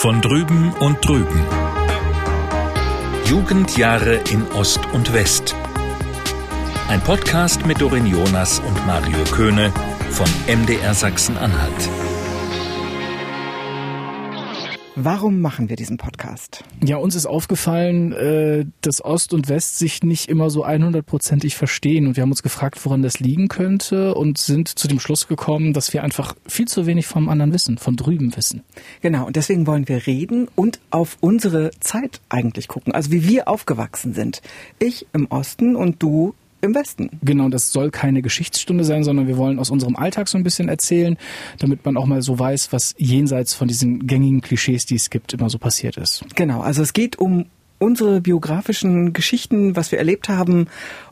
[0.00, 1.44] Von drüben und drüben.
[3.26, 5.54] Jugendjahre in Ost und West.
[6.88, 9.70] Ein Podcast mit Dorin Jonas und Mario Köhne
[10.08, 11.99] von MDR Sachsen-Anhalt.
[15.02, 16.62] Warum machen wir diesen Podcast?
[16.84, 22.06] Ja, uns ist aufgefallen, äh, dass Ost und West sich nicht immer so 100%ig verstehen.
[22.06, 25.72] Und wir haben uns gefragt, woran das liegen könnte und sind zu dem Schluss gekommen,
[25.72, 28.62] dass wir einfach viel zu wenig vom anderen wissen, von drüben wissen.
[29.00, 32.92] Genau, und deswegen wollen wir reden und auf unsere Zeit eigentlich gucken.
[32.92, 34.42] Also wie wir aufgewachsen sind.
[34.78, 37.10] Ich im Osten und du im Westen.
[37.22, 40.68] Genau, das soll keine Geschichtsstunde sein, sondern wir wollen aus unserem Alltag so ein bisschen
[40.68, 41.16] erzählen,
[41.58, 45.32] damit man auch mal so weiß, was jenseits von diesen gängigen Klischees, die es gibt,
[45.32, 46.24] immer so passiert ist.
[46.34, 47.46] Genau, also es geht um
[47.78, 50.66] unsere biografischen Geschichten, was wir erlebt haben.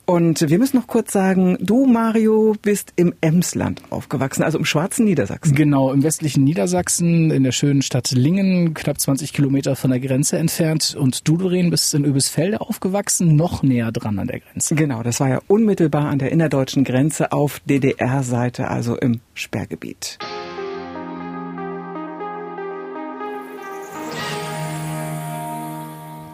[0.09, 5.05] Und wir müssen noch kurz sagen, du Mario bist im Emsland aufgewachsen, also im schwarzen
[5.05, 5.55] Niedersachsen.
[5.55, 10.39] Genau, im westlichen Niedersachsen, in der schönen Stadt Lingen, knapp 20 Kilometer von der Grenze
[10.39, 10.97] entfernt.
[10.98, 14.77] Und du, Doreen, bist in Öbisfelde aufgewachsen, noch näher dran an der Grenze.
[14.77, 20.19] Genau, das war ja unmittelbar an der innerdeutschen Grenze auf DDR-Seite, also im Sperrgebiet.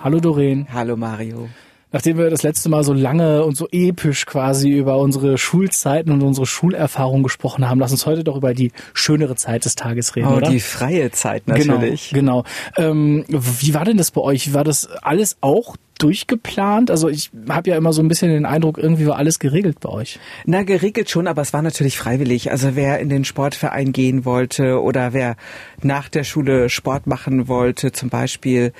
[0.01, 0.69] Hallo Doreen.
[0.73, 1.49] Hallo Mario.
[1.95, 6.23] Nachdem wir das letzte Mal so lange und so episch quasi über unsere Schulzeiten und
[6.23, 10.27] unsere Schulerfahrung gesprochen haben, lass uns heute doch über die schönere Zeit des Tages reden,
[10.27, 10.51] oh, oder?
[10.51, 12.11] Die freie Zeit genau, natürlich.
[12.11, 12.43] Genau.
[12.77, 14.53] Ähm, wie war denn das bei euch?
[14.53, 16.91] War das alles auch durchgeplant?
[16.91, 19.89] Also ich habe ja immer so ein bisschen den Eindruck, irgendwie war alles geregelt bei
[19.89, 20.19] euch.
[20.47, 22.51] Na, geregelt schon, aber es war natürlich freiwillig.
[22.51, 25.37] Also wer in den Sportverein gehen wollte oder wer
[25.81, 28.73] nach der Schule Sport machen wollte, zum Beispiel,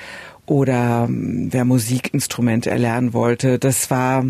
[0.47, 4.25] oder ähm, wer Musikinstrumente erlernen wollte, das war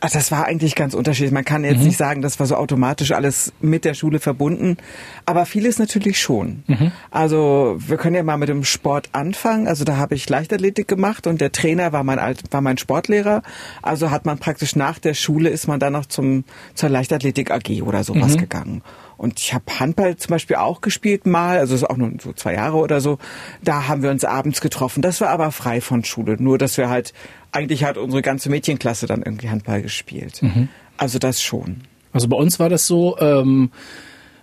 [0.00, 1.32] also das war eigentlich ganz unterschiedlich.
[1.32, 1.86] Man kann jetzt mhm.
[1.86, 4.78] nicht sagen, das war so automatisch alles mit der Schule verbunden,
[5.26, 6.62] aber vieles natürlich schon.
[6.66, 6.92] Mhm.
[7.10, 9.68] Also wir können ja mal mit dem Sport anfangen.
[9.68, 12.18] Also da habe ich Leichtathletik gemacht und der Trainer war mein
[12.50, 13.42] war mein Sportlehrer.
[13.82, 16.44] Also hat man praktisch nach der Schule ist man dann noch zum
[16.74, 18.40] zur Leichtathletik AG oder sowas mhm.
[18.40, 18.82] gegangen.
[19.20, 22.54] Und ich habe Handball zum Beispiel auch gespielt mal, also ist auch nur so zwei
[22.54, 23.18] Jahre oder so.
[23.62, 25.02] Da haben wir uns abends getroffen.
[25.02, 26.36] Das war aber frei von Schule.
[26.42, 27.12] Nur, dass wir halt,
[27.52, 30.42] eigentlich hat unsere ganze Mädchenklasse dann irgendwie Handball gespielt.
[30.42, 30.70] Mhm.
[30.96, 31.82] Also das schon.
[32.14, 33.70] Also bei uns war das so, ähm,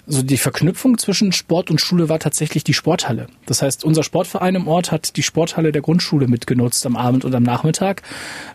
[0.07, 3.27] so die Verknüpfung zwischen Sport und Schule war tatsächlich die Sporthalle.
[3.45, 7.35] Das heißt, unser Sportverein im Ort hat die Sporthalle der Grundschule mitgenutzt am Abend und
[7.35, 8.03] am Nachmittag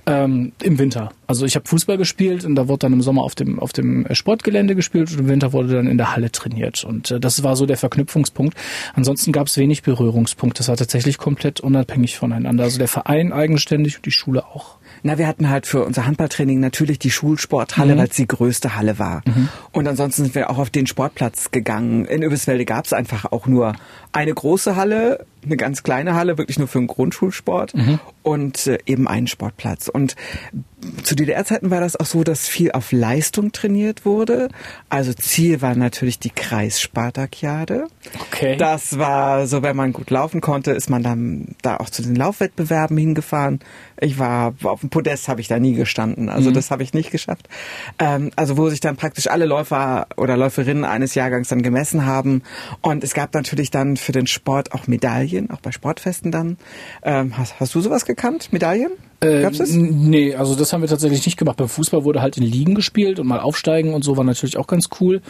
[0.07, 1.13] ähm, im Winter.
[1.27, 4.07] Also ich habe Fußball gespielt und da wurde dann im Sommer auf dem auf dem
[4.13, 6.85] Sportgelände gespielt und im Winter wurde dann in der Halle trainiert.
[6.85, 8.57] Und äh, das war so der Verknüpfungspunkt.
[8.95, 10.61] Ansonsten gab es wenig Berührungspunkte.
[10.61, 12.65] Das war tatsächlich komplett unabhängig voneinander.
[12.65, 14.79] Also der Verein eigenständig und die Schule auch.
[15.05, 17.99] Na, wir hatten halt für unser Handballtraining natürlich die Schulsporthalle, mhm.
[17.99, 19.23] weil es die größte Halle war.
[19.25, 19.49] Mhm.
[19.73, 22.05] Und ansonsten sind wir auch auf den Sportplatz gegangen.
[22.05, 23.75] In Übelswelde gab es einfach auch nur
[24.13, 28.01] eine große Halle, eine ganz kleine Halle, wirklich nur für den Grundschulsport mhm.
[28.23, 29.89] und äh, eben einen Sportplatz.
[29.89, 30.17] Und
[31.03, 34.49] zu DDR-Zeiten war das auch so, dass viel auf Leistung trainiert wurde.
[34.89, 37.87] Also Ziel war natürlich die Kreisspartakiade.
[38.21, 38.57] Okay.
[38.57, 42.17] Das war so, wenn man gut laufen konnte, ist man dann da auch zu den
[42.17, 43.61] Laufwettbewerben hingefahren.
[44.01, 46.29] Ich war auf dem Podest, habe ich da nie gestanden.
[46.29, 46.55] Also mhm.
[46.55, 47.49] das habe ich nicht geschafft.
[47.99, 52.43] Ähm, also wo sich dann praktisch alle Läufer oder Läuferinnen eines Jahrgangs dann gemessen haben.
[52.81, 56.59] Und es gab natürlich dann für den Sport auch Medaillen, auch bei Sportfesten dann.
[57.03, 58.53] Ähm, hast, hast du sowas gekannt?
[58.53, 58.93] Medaillen?
[59.23, 59.71] Äh, Gab's das?
[59.71, 61.57] Nee, also das haben wir tatsächlich nicht gemacht.
[61.57, 64.67] Beim Fußball wurde halt in Ligen gespielt und mal aufsteigen und so war natürlich auch
[64.67, 65.23] ganz cool.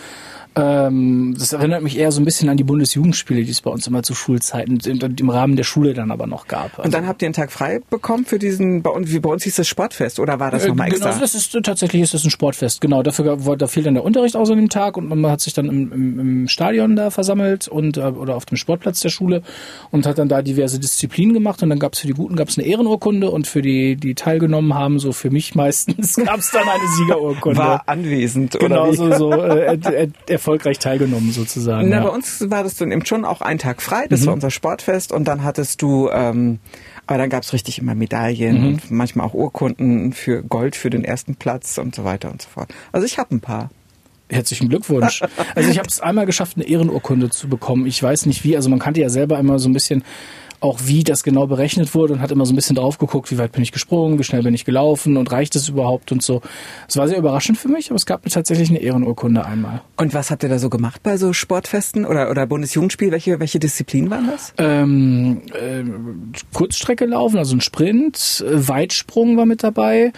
[0.54, 3.86] Ähm, das erinnert mich eher so ein bisschen an die Bundesjugendspiele, die es bei uns
[3.86, 4.78] immer zu Schulzeiten
[5.19, 6.78] im Rahmen der Schule dann aber noch gab.
[6.78, 9.30] Also und dann habt ihr einen Tag frei bekommen für diesen, bei uns, wie bei
[9.30, 11.10] uns hieß das Sportfest oder war das äh, nochmal extra?
[11.10, 12.80] Genau, das ist tatsächlich ist das ein Sportfest.
[12.82, 15.54] Genau, dafür da fiel dann der Unterricht aus an dem Tag und man hat sich
[15.54, 19.42] dann im, im, im Stadion da versammelt und äh, oder auf dem Sportplatz der Schule
[19.91, 22.48] und hat dann da diverse Disziplinen gemacht und dann gab es für die Guten gab
[22.48, 26.50] es eine Ehrenurkunde und für die die teilgenommen haben, so für mich meistens gab es
[26.50, 27.59] dann eine Siegerurkunde.
[27.59, 28.97] War anwesend genau, oder wie?
[28.97, 31.89] so so äh, äh, erfolgreich teilgenommen sozusagen.
[31.89, 32.03] Na, ja.
[32.03, 34.27] bei uns war das dann eben schon auch ein Tag frei, das mhm.
[34.27, 36.59] war unser Sportfest und dann hattest du, ähm,
[37.06, 38.66] aber dann gab's richtig immer Medaillen mhm.
[38.66, 42.48] und manchmal auch Urkunden für Gold für den ersten Platz und so weiter und so
[42.48, 42.72] fort.
[42.92, 43.71] Also ich habe ein paar.
[44.28, 45.22] Herzlichen Glückwunsch.
[45.54, 47.84] Also ich habe es einmal geschafft, eine Ehrenurkunde zu bekommen.
[47.84, 48.56] Ich weiß nicht wie.
[48.56, 50.04] Also man kannte ja selber immer so ein bisschen
[50.62, 53.38] auch wie das genau berechnet wurde und hat immer so ein bisschen drauf geguckt, wie
[53.38, 56.41] weit bin ich gesprungen, wie schnell bin ich gelaufen und reicht es überhaupt und so.
[56.88, 59.82] Es war sehr überraschend für mich, aber es gab mir tatsächlich eine Ehrenurkunde einmal.
[59.97, 63.10] Und was habt ihr da so gemacht bei so Sportfesten oder, oder Bundesjugendspiel?
[63.10, 64.54] Welche, welche Disziplinen waren das?
[64.59, 65.82] Ähm, äh,
[66.53, 70.12] Kurzstrecke laufen, also ein Sprint, Weitsprung war mit dabei,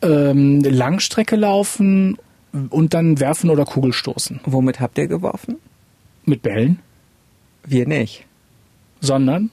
[0.00, 2.16] ähm, Langstrecke laufen
[2.70, 4.40] und dann werfen oder Kugelstoßen.
[4.46, 5.56] Womit habt ihr geworfen?
[6.24, 6.78] Mit Bällen.
[7.64, 8.24] Wir nicht.
[9.00, 9.50] Sondern?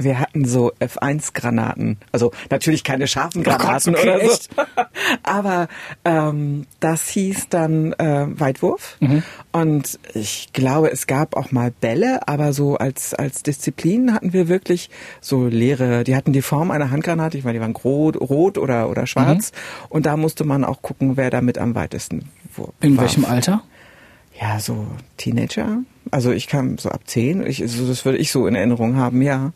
[0.00, 1.98] Wir hatten so F1-Granaten.
[2.12, 4.38] Also natürlich keine scharfen Granaten Oh Gott, okay, oder so.
[5.22, 5.68] Aber
[6.04, 8.96] ähm, das hieß dann äh, Weitwurf.
[9.00, 9.22] Mhm.
[9.52, 14.48] Und ich glaube, es gab auch mal Bälle, aber so als, als Disziplin hatten wir
[14.48, 14.88] wirklich
[15.20, 18.88] so leere, die hatten die Form einer Handgranate, ich meine, die waren rot, rot oder,
[18.88, 19.52] oder schwarz.
[19.52, 19.86] Mhm.
[19.90, 23.04] Und da musste man auch gucken, wer damit am weitesten wo- In warf.
[23.04, 23.62] welchem Alter?
[24.40, 24.86] Ja, so
[25.18, 25.78] Teenager.
[26.10, 27.46] Also ich kam so ab zehn.
[27.46, 29.52] Ich, so, das würde ich so in Erinnerung haben, ja.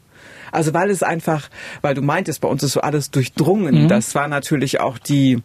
[0.53, 1.49] Also weil es einfach,
[1.83, 3.85] weil du meintest, bei uns ist so alles durchdrungen.
[3.85, 3.89] Mhm.
[3.89, 5.43] Das war natürlich auch die,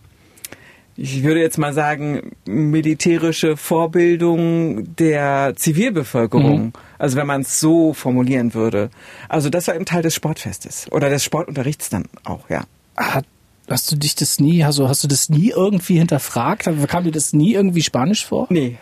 [0.95, 6.65] ich würde jetzt mal sagen, militärische Vorbildung der Zivilbevölkerung.
[6.65, 6.73] Mhm.
[6.99, 8.89] Also wenn man es so formulieren würde.
[9.29, 12.63] Also das war eben Teil des Sportfestes oder des Sportunterrichts dann auch, ja.
[12.97, 13.25] Hat,
[13.69, 16.69] hast du dich das nie, also hast du das nie irgendwie hinterfragt?
[16.87, 18.47] Kam dir das nie irgendwie Spanisch vor?
[18.49, 18.77] Nee.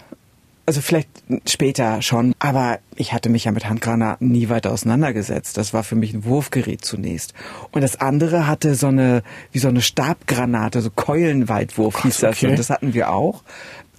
[0.69, 1.10] Also vielleicht
[1.48, 5.57] später schon, aber ich hatte mich ja mit Handgranaten nie weiter auseinandergesetzt.
[5.57, 7.33] Das war für mich ein Wurfgerät zunächst.
[7.71, 12.36] Und das andere hatte so eine, wie so eine Stabgranate, so Keulenweitwurf hieß das.
[12.38, 12.51] okay.
[12.51, 13.42] Und das hatten wir auch.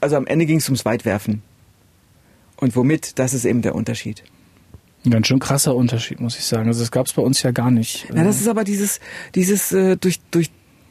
[0.01, 1.43] Also am Ende ging es ums Weitwerfen.
[2.55, 4.23] Und womit, das ist eben der Unterschied.
[5.05, 6.69] Ein ganz schön krasser Unterschied, muss ich sagen.
[6.69, 8.07] Also das gab es bei uns ja gar nicht.
[8.15, 9.01] Na, das ist aber dieses,
[9.35, 10.21] dieses äh, durch,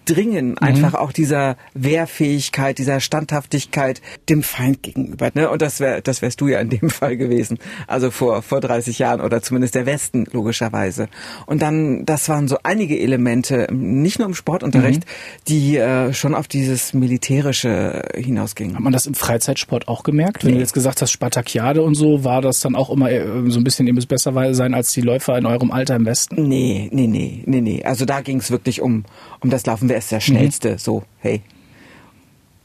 [0.10, 5.30] Durchdringen einfach auch dieser Wehrfähigkeit, dieser Standhaftigkeit dem Feind gegenüber.
[5.34, 5.50] Ne?
[5.50, 7.60] Und das wär, das wärst du ja in dem Fall gewesen.
[7.88, 11.10] Also vor, vor 30 Jahren oder zumindest der Westen, logischerweise.
[11.46, 15.04] Und dann, das waren so einige Elemente, nicht nur im Sportunterricht,
[15.48, 18.76] die äh, schon auf dieses Militärische hinausgingen.
[18.76, 20.44] Hat man das im Freizeitsport auch gemerkt?
[20.44, 20.56] Wenn Nee.
[20.56, 23.64] du jetzt gesagt hast, Spartakiade und so, war das dann auch immer äh, so ein
[23.64, 26.48] bisschen, ihr müsst besser sein als die Läufer in eurem Alter im Westen?
[26.48, 27.84] Nee, nee, nee, nee, nee.
[27.84, 29.04] Also da ging es wirklich um,
[29.42, 29.90] um das Laufen.
[29.90, 30.78] Wer ist der Schnellste?
[30.78, 31.42] So, hey.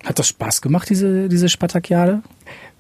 [0.05, 2.23] Hat das Spaß gemacht, diese, diese Spartakiade?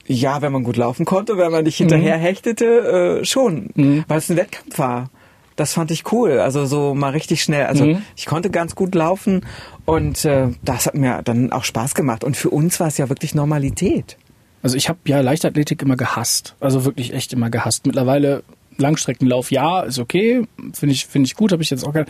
[0.07, 3.71] Ja, wenn man gut laufen konnte, wenn man nicht hinterher hechtete, äh, schon.
[4.07, 5.11] Weil es ein Wettkampf war.
[5.57, 6.41] Das fand ich cool.
[6.41, 7.65] Also so mal richtig schnell.
[7.67, 8.03] Also Mhm.
[8.17, 9.47] ich konnte ganz gut laufen
[9.87, 12.25] und äh, das hat mir dann auch Spaß gemacht.
[12.25, 14.19] Und für uns war es ja wirklich Normalität.
[14.63, 16.57] Also ich habe ja Leichtathletik immer gehasst.
[16.61, 17.87] Also wirklich echt immer gehasst.
[17.87, 18.43] Mittlerweile
[18.77, 22.07] Langstreckenlauf, ja, ist okay, finde ich finde ich gut, habe ich jetzt auch gerne.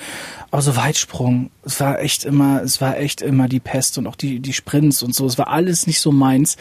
[0.50, 4.16] Aber so Weitsprung, es war echt immer, es war echt immer die Pest und auch
[4.16, 6.56] die die Sprints und so, es war alles nicht so meins.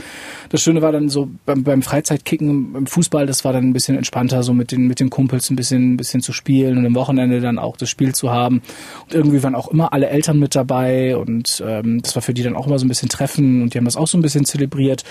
[0.50, 3.98] Das Schöne war dann so beim, beim Freizeitkicken im Fußball, das war dann ein bisschen
[3.98, 6.96] entspannter, so mit den mit den Kumpels ein bisschen ein bisschen zu spielen und am
[6.96, 8.62] Wochenende dann auch das Spiel zu haben.
[9.06, 12.44] Und irgendwie waren auch immer alle Eltern mit dabei und ähm, das war für die
[12.44, 14.46] dann auch immer so ein bisschen Treffen und die haben das auch so ein bisschen
[14.46, 15.04] zelebriert.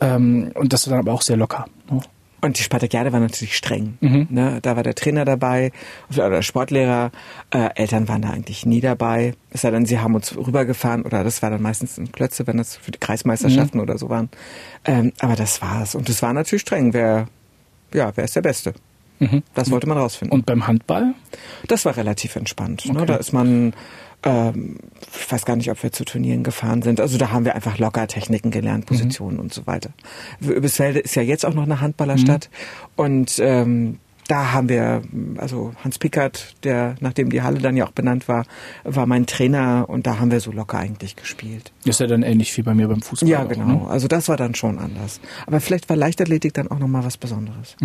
[0.00, 1.66] Ähm, und das war dann aber auch sehr locker.
[1.90, 2.00] Ne?
[2.44, 3.98] Und die Spartakiade war natürlich streng.
[4.00, 4.26] Mhm.
[4.30, 4.58] Ne?
[4.62, 5.70] Da war der Trainer dabei
[6.12, 7.12] oder der Sportlehrer.
[7.50, 9.34] Äh, Eltern waren da eigentlich nie dabei.
[9.50, 12.56] Es sei denn, sie haben uns rübergefahren oder das war dann meistens in Klötze, wenn
[12.56, 13.82] das für die Kreismeisterschaften Mhm.
[13.84, 14.28] oder so waren.
[14.84, 15.94] Ähm, aber das war's.
[15.94, 16.92] Und es war natürlich streng.
[16.92, 17.28] Wer,
[17.94, 18.74] ja, wer ist der Beste?
[19.54, 20.34] Das wollte man rausfinden.
[20.36, 20.40] Mhm.
[20.40, 21.14] Und beim Handball?
[21.68, 22.86] Das war relativ entspannt.
[22.86, 22.96] Ne?
[22.96, 23.06] Okay.
[23.06, 23.72] Da ist man,
[24.24, 24.78] ähm,
[25.14, 27.00] ich weiß gar nicht, ob wir zu Turnieren gefahren sind.
[27.00, 29.90] Also da haben wir einfach locker Techniken gelernt, Positionen und so weiter.
[30.40, 32.50] Übelsfelde ist ja jetzt auch noch eine Handballerstadt.
[32.96, 33.98] Und ähm,
[34.28, 35.02] da haben wir,
[35.36, 38.46] also Hans Pickert, der, nachdem die Halle dann ja auch benannt war,
[38.84, 41.72] war mein Trainer und da haben wir so locker eigentlich gespielt.
[41.84, 43.28] Ist ja dann ähnlich wie bei mir beim Fußball.
[43.28, 43.66] Ja, auch, genau.
[43.66, 43.86] Ne?
[43.88, 45.20] Also das war dann schon anders.
[45.46, 47.76] Aber vielleicht war Leichtathletik dann auch nochmal was Besonderes.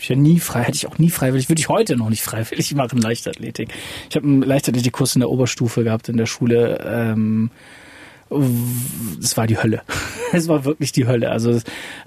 [0.00, 2.74] Ich ja nie frei, hätte ich auch nie freiwillig, würde ich heute noch nicht freiwillig
[2.74, 3.70] machen, Leichtathletik.
[4.08, 6.78] Ich habe einen Leichtathletikkurs in der Oberstufe gehabt in der Schule.
[6.86, 7.50] Ähm,
[8.30, 9.82] es war die Hölle.
[10.30, 11.30] Es war wirklich die Hölle.
[11.30, 11.58] Also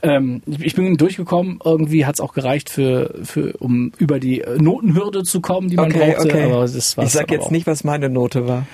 [0.04, 1.58] ähm, ich bin durchgekommen.
[1.66, 5.92] Irgendwie hat es auch gereicht für, für um über die Notenhürde zu kommen, die man
[5.92, 6.44] brauchte.
[6.46, 8.68] Aber das war ich sag jetzt nicht, was meine Note war.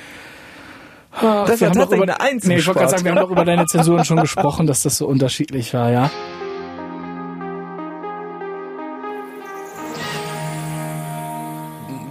[1.13, 3.21] Ach, Das wir war tatsächlich über, eine Eins Nee, ich wollte gerade sagen, wir haben
[3.21, 6.11] doch über deine Zensuren schon gesprochen, dass das so unterschiedlich war, ja.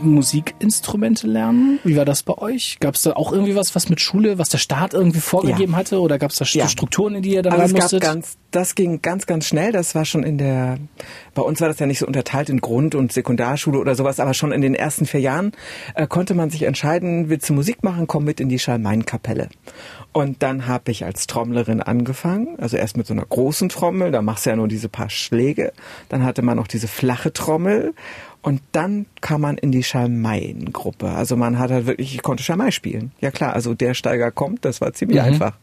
[0.03, 1.79] Musikinstrumente lernen?
[1.85, 2.79] Wie war das bei euch?
[2.81, 5.79] Gab es da auch irgendwie was, was mit Schule, was der Staat irgendwie vorgegeben Ja.
[5.79, 6.01] hatte?
[6.01, 6.69] Oder gab es da Ja.
[6.69, 8.03] Strukturen, in die ihr dann rein es gab musstet?
[8.03, 9.73] ganz, das ging ganz, ganz schnell.
[9.73, 10.79] Das war schon in der,
[11.35, 14.35] bei uns war das ja nicht so unterteilt in Grund- und Sekundarschule oder sowas, aber
[14.35, 15.53] schon in den ersten vier Jahren
[15.95, 19.49] äh, konnte man sich entscheiden, willst du Musik machen, komm mit in die Schalmein-Kapelle.
[20.13, 24.23] Und dann habe ich als Trommlerin angefangen, also erst mit so einer großen Trommel, da
[24.23, 25.73] machst du ja nur diese paar Schläge.
[26.09, 27.93] Dann hatte man noch diese flache Trommel
[28.47, 31.09] und dann kam man in die Schalmein-Gruppe.
[31.09, 33.11] Also man hat halt wirklich, ich konnte Schalmei spielen.
[33.21, 35.59] Ja klar, also der Steiger kommt, das war ziemlich einfach.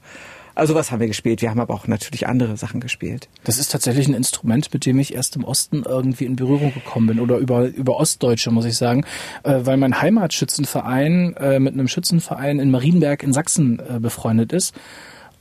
[0.54, 1.42] Also was haben wir gespielt?
[1.42, 3.30] Wir haben aber auch natürlich andere Sachen gespielt.
[3.46, 7.08] Das ist tatsächlich ein Instrument, mit dem ich erst im Osten irgendwie in Berührung gekommen
[7.08, 9.06] bin oder über, über Ostdeutsche, muss ich sagen,
[9.44, 14.76] äh, weil mein Heimatschützenverein äh, mit einem Schützenverein in Marienberg in Sachsen äh, befreundet ist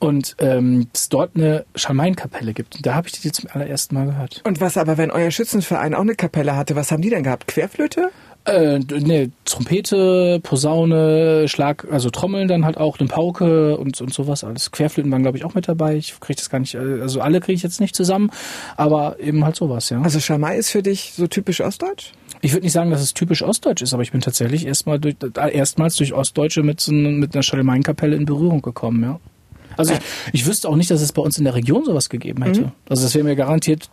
[0.03, 2.85] und ähm, es dort eine Schalmeinkapelle gibt.
[2.85, 4.41] Da habe ich die zum allerersten Mal gehört.
[4.45, 7.47] Und was aber, wenn euer Schützenverein auch eine Kapelle hatte, was haben die denn gehabt?
[7.47, 8.09] Querflöte?
[8.43, 14.43] Äh, ne, Trompete, Posaune, Schlag, also Trommeln dann halt auch, eine Pauke und, und sowas
[14.43, 14.71] alles.
[14.71, 15.95] Querflöten waren, glaube ich, auch mit dabei.
[15.95, 18.29] Ich kriege das gar nicht, äh, also alle kriege ich jetzt nicht zusammen,
[18.75, 20.01] aber eben halt sowas, ja.
[20.01, 22.11] Also Schamai ist für dich so typisch ostdeutsch?
[22.41, 25.15] Ich würde nicht sagen, dass es typisch ostdeutsch ist, aber ich bin tatsächlich erstmal durch,
[25.37, 29.21] äh, erstmals durch Ostdeutsche mit, so, mit einer Schalemain-Kapelle in Berührung gekommen, ja.
[29.77, 29.99] Also ich,
[30.33, 32.61] ich wüsste auch nicht, dass es bei uns in der Region sowas gegeben hätte.
[32.61, 32.71] Mhm.
[32.89, 33.89] Also das wäre mir garantiert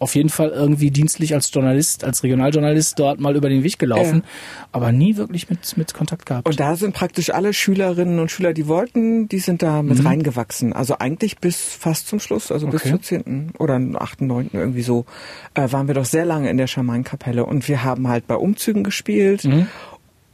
[0.00, 4.22] auf jeden Fall irgendwie dienstlich als Journalist, als Regionaljournalist dort mal über den Weg gelaufen,
[4.24, 4.68] ja.
[4.72, 6.48] aber nie wirklich mit, mit Kontakt gehabt.
[6.48, 10.06] Und da sind praktisch alle Schülerinnen und Schüler, die wollten, die sind da mit mhm.
[10.06, 10.72] reingewachsen.
[10.72, 12.78] Also eigentlich bis fast zum Schluss, also okay.
[12.78, 13.52] bis zur 10.
[13.58, 14.50] oder 8., 9.
[14.54, 15.04] irgendwie so,
[15.52, 18.84] äh, waren wir doch sehr lange in der Schamanenkapelle und wir haben halt bei Umzügen
[18.84, 19.66] gespielt mhm.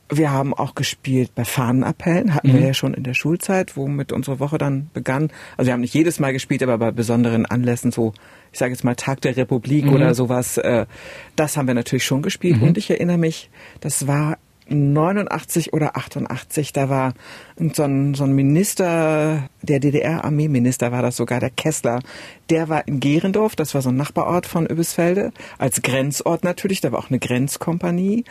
[0.09, 2.55] Wir haben auch gespielt bei Fahnenappellen, hatten mhm.
[2.55, 5.31] wir ja schon in der Schulzeit, womit unsere Woche dann begann.
[5.57, 8.13] Also wir haben nicht jedes Mal gespielt, aber bei besonderen Anlässen, so
[8.53, 9.95] ich sage jetzt mal Tag der Republik mhm.
[9.95, 10.87] oder sowas, äh,
[11.35, 12.59] das haben wir natürlich schon gespielt.
[12.59, 12.69] Mhm.
[12.69, 17.15] Und ich erinnere mich, das war 89 oder 88, da war
[17.73, 22.01] so ein, so ein Minister, der DDR-Armeeminister war das sogar, der Kessler,
[22.51, 26.93] der war in Gerendorf, das war so ein Nachbarort von Übelsfelde, als Grenzort natürlich, da
[26.93, 28.25] war auch eine Grenzkompanie.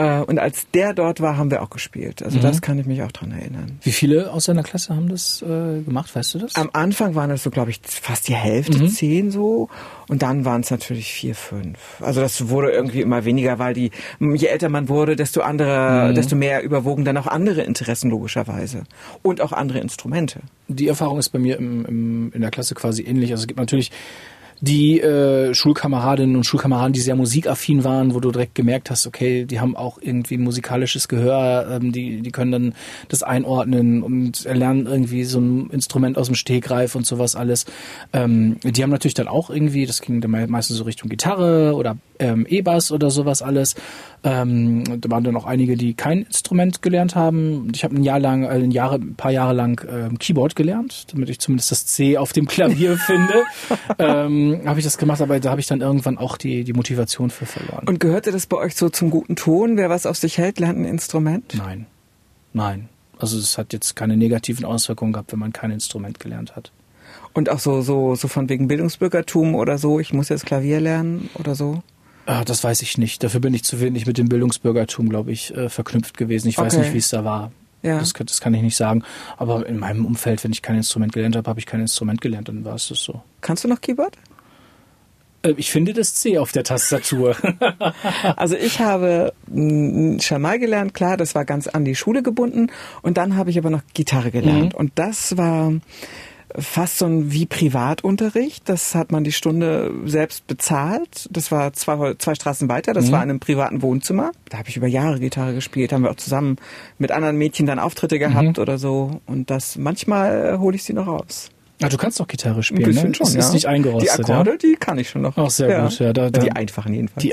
[0.00, 2.22] Äh, und als der dort war, haben wir auch gespielt.
[2.22, 2.42] Also mhm.
[2.42, 3.78] das kann ich mich auch dran erinnern.
[3.82, 6.54] Wie viele aus deiner Klasse haben das äh, gemacht, weißt du das?
[6.54, 8.88] Am Anfang waren es so, glaube ich, fast die Hälfte, mhm.
[8.88, 9.68] zehn so.
[10.08, 11.78] Und dann waren es natürlich vier, fünf.
[12.00, 16.14] Also das wurde irgendwie immer weniger, weil die, je älter man wurde, desto andere, mhm.
[16.14, 18.84] desto mehr überwogen dann auch andere Interessen logischerweise.
[19.22, 20.40] Und auch andere Instrumente.
[20.68, 23.32] Die Erfahrung ist bei mir im, im, in der Klasse quasi ähnlich.
[23.32, 23.90] Also es gibt natürlich
[24.60, 29.44] die äh, Schulkameradinnen und Schulkameraden, die sehr musikaffin waren, wo du direkt gemerkt hast, okay,
[29.44, 32.74] die haben auch irgendwie musikalisches Gehör, ähm, die, die können dann
[33.08, 37.64] das einordnen und erlernen irgendwie so ein Instrument aus dem Stegreif und sowas alles.
[38.12, 41.96] Ähm, die haben natürlich dann auch irgendwie, das ging dann meistens so Richtung Gitarre oder
[42.18, 43.74] ähm, E-Bass oder sowas alles.
[44.22, 47.68] Ähm, da waren dann auch einige, die kein Instrument gelernt haben.
[47.74, 51.06] Ich habe ein Jahr lang, äh, ein, Jahre, ein paar Jahre lang ähm, Keyboard gelernt,
[51.12, 53.44] damit ich zumindest das C auf dem Klavier finde.
[53.98, 57.30] ähm, habe ich das gemacht, aber da habe ich dann irgendwann auch die, die Motivation
[57.30, 57.86] für verloren.
[57.86, 59.76] Und gehörte das bei euch so zum guten Ton?
[59.76, 61.54] Wer was auf sich hält, lernt ein Instrument?
[61.56, 61.86] Nein.
[62.52, 62.88] Nein.
[63.18, 66.72] Also es hat jetzt keine negativen Auswirkungen gehabt, wenn man kein Instrument gelernt hat.
[67.32, 71.28] Und auch so, so, so von wegen Bildungsbürgertum oder so, ich muss jetzt Klavier lernen
[71.38, 71.82] oder so?
[72.26, 73.22] Ah, das weiß ich nicht.
[73.22, 76.48] Dafür bin ich zu wenig mit dem Bildungsbürgertum, glaube ich, äh, verknüpft gewesen.
[76.48, 77.52] Ich weiß nicht, wie es da war.
[77.82, 77.98] Ja.
[77.98, 79.04] Das, das, kann ich nicht sagen.
[79.38, 82.48] Aber in meinem Umfeld, wenn ich kein Instrument gelernt habe, habe ich kein Instrument gelernt,
[82.48, 83.22] dann war es das so.
[83.40, 84.18] Kannst du noch Keyboard?
[85.42, 87.36] Äh, ich finde das C auf der Tastatur.
[88.36, 89.32] also ich habe
[90.20, 92.68] schon mal gelernt, klar, das war ganz an die Schule gebunden.
[93.02, 94.72] Und dann habe ich aber noch Gitarre gelernt.
[94.72, 94.78] Mhm.
[94.78, 95.72] Und das war
[96.56, 98.68] fast so ein wie Privatunterricht.
[98.68, 101.28] Das hat man die Stunde selbst bezahlt.
[101.30, 102.92] Das war zwei, zwei Straßen weiter.
[102.92, 103.12] Das mhm.
[103.12, 104.32] war in einem privaten Wohnzimmer.
[104.48, 105.92] Da habe ich über Jahre Gitarre gespielt.
[105.92, 106.56] Haben wir auch zusammen
[106.98, 108.62] mit anderen Mädchen dann Auftritte gehabt mhm.
[108.62, 109.20] oder so.
[109.26, 111.50] Und das manchmal hole ich sie noch raus.
[111.82, 113.14] Ah, du kannst doch Gitarre spielen, Ein ne?
[113.14, 113.40] Schon, es ja.
[113.40, 114.18] ist nicht eingerostet.
[114.18, 114.56] Die Akkorde, ja?
[114.56, 115.36] die kann ich schon noch.
[115.36, 115.84] Ach, sehr ja.
[115.84, 115.98] gut.
[115.98, 117.22] Ja, da, da, die einfachen jedenfalls.
[117.22, 117.30] Die,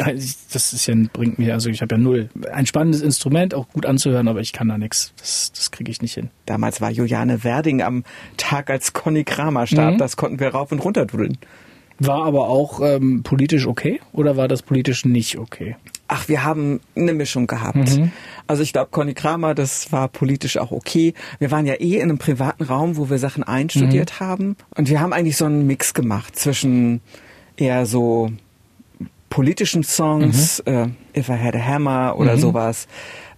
[0.53, 2.29] das ist ja, bringt mir, also ich habe ja null.
[2.51, 5.13] Ein spannendes Instrument, auch gut anzuhören, aber ich kann da nichts.
[5.17, 6.29] Das, das kriege ich nicht hin.
[6.45, 8.03] Damals war Juliane Werding am
[8.37, 9.95] Tag, als Conny Kramer starb.
[9.95, 9.97] Mhm.
[9.97, 11.37] Das konnten wir rauf und runter dudeln.
[11.99, 15.75] War aber auch ähm, politisch okay oder war das politisch nicht okay?
[16.07, 17.75] Ach, wir haben eine Mischung gehabt.
[17.97, 18.11] Mhm.
[18.47, 21.13] Also ich glaube, Conny Kramer, das war politisch auch okay.
[21.39, 24.25] Wir waren ja eh in einem privaten Raum, wo wir Sachen einstudiert mhm.
[24.25, 24.57] haben.
[24.75, 27.01] Und wir haben eigentlich so einen Mix gemacht zwischen
[27.57, 28.31] eher so
[29.29, 30.95] politischen Songs, mhm.
[31.13, 32.39] äh, If I Had a Hammer oder mhm.
[32.39, 32.87] sowas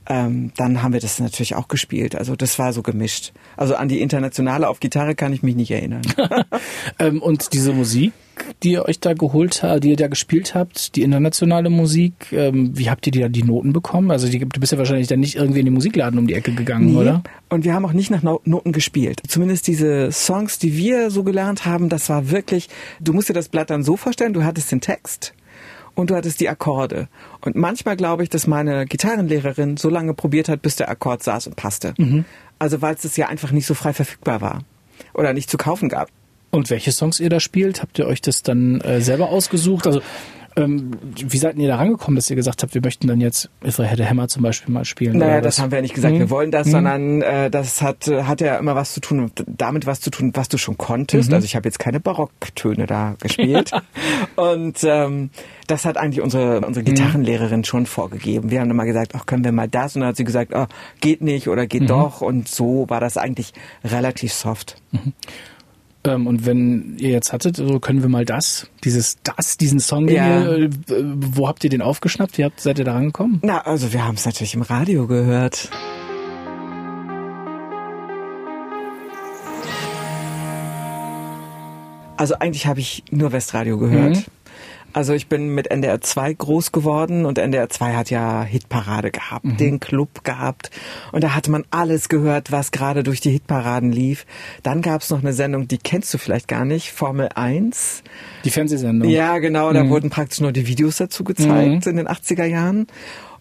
[0.09, 2.15] ähm, dann haben wir das natürlich auch gespielt.
[2.15, 3.31] Also das war so gemischt.
[3.55, 6.01] Also an die Internationale auf Gitarre kann ich mich nicht erinnern.
[6.99, 8.11] ähm, und diese Musik,
[8.63, 12.77] die ihr euch da geholt habt, die ihr da gespielt habt, die internationale Musik, ähm,
[12.77, 14.11] wie habt ihr die da die Noten bekommen?
[14.11, 16.53] Also die, du bist ja wahrscheinlich dann nicht irgendwie in den Musikladen um die Ecke
[16.53, 16.97] gegangen, nee.
[16.97, 17.23] oder?
[17.49, 19.21] Und wir haben auch nicht nach Noten gespielt.
[19.27, 22.69] Zumindest diese Songs, die wir so gelernt haben, das war wirklich,
[22.99, 25.33] du musst dir das Blatt dann so vorstellen, du hattest den Text
[25.95, 27.07] und du hattest die Akkorde.
[27.41, 31.47] Und manchmal glaube ich, dass meine Gitarrenlehrerin so lange probiert hat, bis der Akkord saß
[31.47, 31.93] und passte.
[31.97, 32.25] Mhm.
[32.57, 34.59] Also weil es ja einfach nicht so frei verfügbar war
[35.13, 36.09] oder nicht zu kaufen gab.
[36.51, 39.85] Und welche Songs ihr da spielt, habt ihr euch das dann äh, selber ausgesucht?
[39.85, 40.01] Also
[40.55, 43.79] ähm, wie seid ihr da rangekommen, dass ihr gesagt habt, wir möchten dann jetzt If
[43.79, 45.17] I Had a Hammer zum Beispiel mal spielen?
[45.17, 46.19] Naja, das haben wir ja nicht gesagt, mhm.
[46.19, 46.71] wir wollen das, mhm.
[46.71, 50.49] sondern äh, das hat, hat ja immer was zu tun, damit was zu tun, was
[50.49, 51.29] du schon konntest.
[51.29, 51.35] Mhm.
[51.35, 53.71] Also ich habe jetzt keine Barocktöne da gespielt.
[54.35, 55.29] und ähm,
[55.67, 56.95] das hat eigentlich unsere, unsere mhm.
[56.95, 58.51] Gitarrenlehrerin schon vorgegeben.
[58.51, 59.95] Wir haben immer gesagt, ach, können wir mal das?
[59.95, 60.65] Und dann hat sie gesagt, oh,
[60.99, 61.87] geht nicht oder geht mhm.
[61.87, 62.21] doch.
[62.21, 63.53] Und so war das eigentlich
[63.83, 64.81] relativ soft.
[66.05, 70.07] Ähm, und wenn ihr jetzt hattet, so können wir mal das, dieses das, diesen Song,
[70.07, 70.47] Ja.
[70.47, 72.37] ihr, äh, wo habt ihr den aufgeschnappt?
[72.37, 73.39] Wie habt, seid ihr da rangekommen?
[73.43, 75.69] Na, also wir haben es natürlich im Radio gehört.
[82.17, 84.17] Also eigentlich habe ich nur Westradio gehört.
[84.17, 84.23] Mhm.
[84.93, 89.45] Also ich bin mit NDR 2 groß geworden und NDR 2 hat ja Hitparade gehabt,
[89.45, 89.57] Mhm.
[89.57, 90.71] den Club gehabt
[91.11, 94.25] und da hatte man alles gehört, was gerade durch die Hitparaden lief.
[94.63, 98.03] Dann gab es noch eine Sendung, die kennst du vielleicht gar nicht, Formel 1.
[98.43, 99.09] Die Fernsehsendung.
[99.09, 102.87] Ja, genau, da wurden praktisch nur die Videos dazu gezeigt in den 80er Jahren.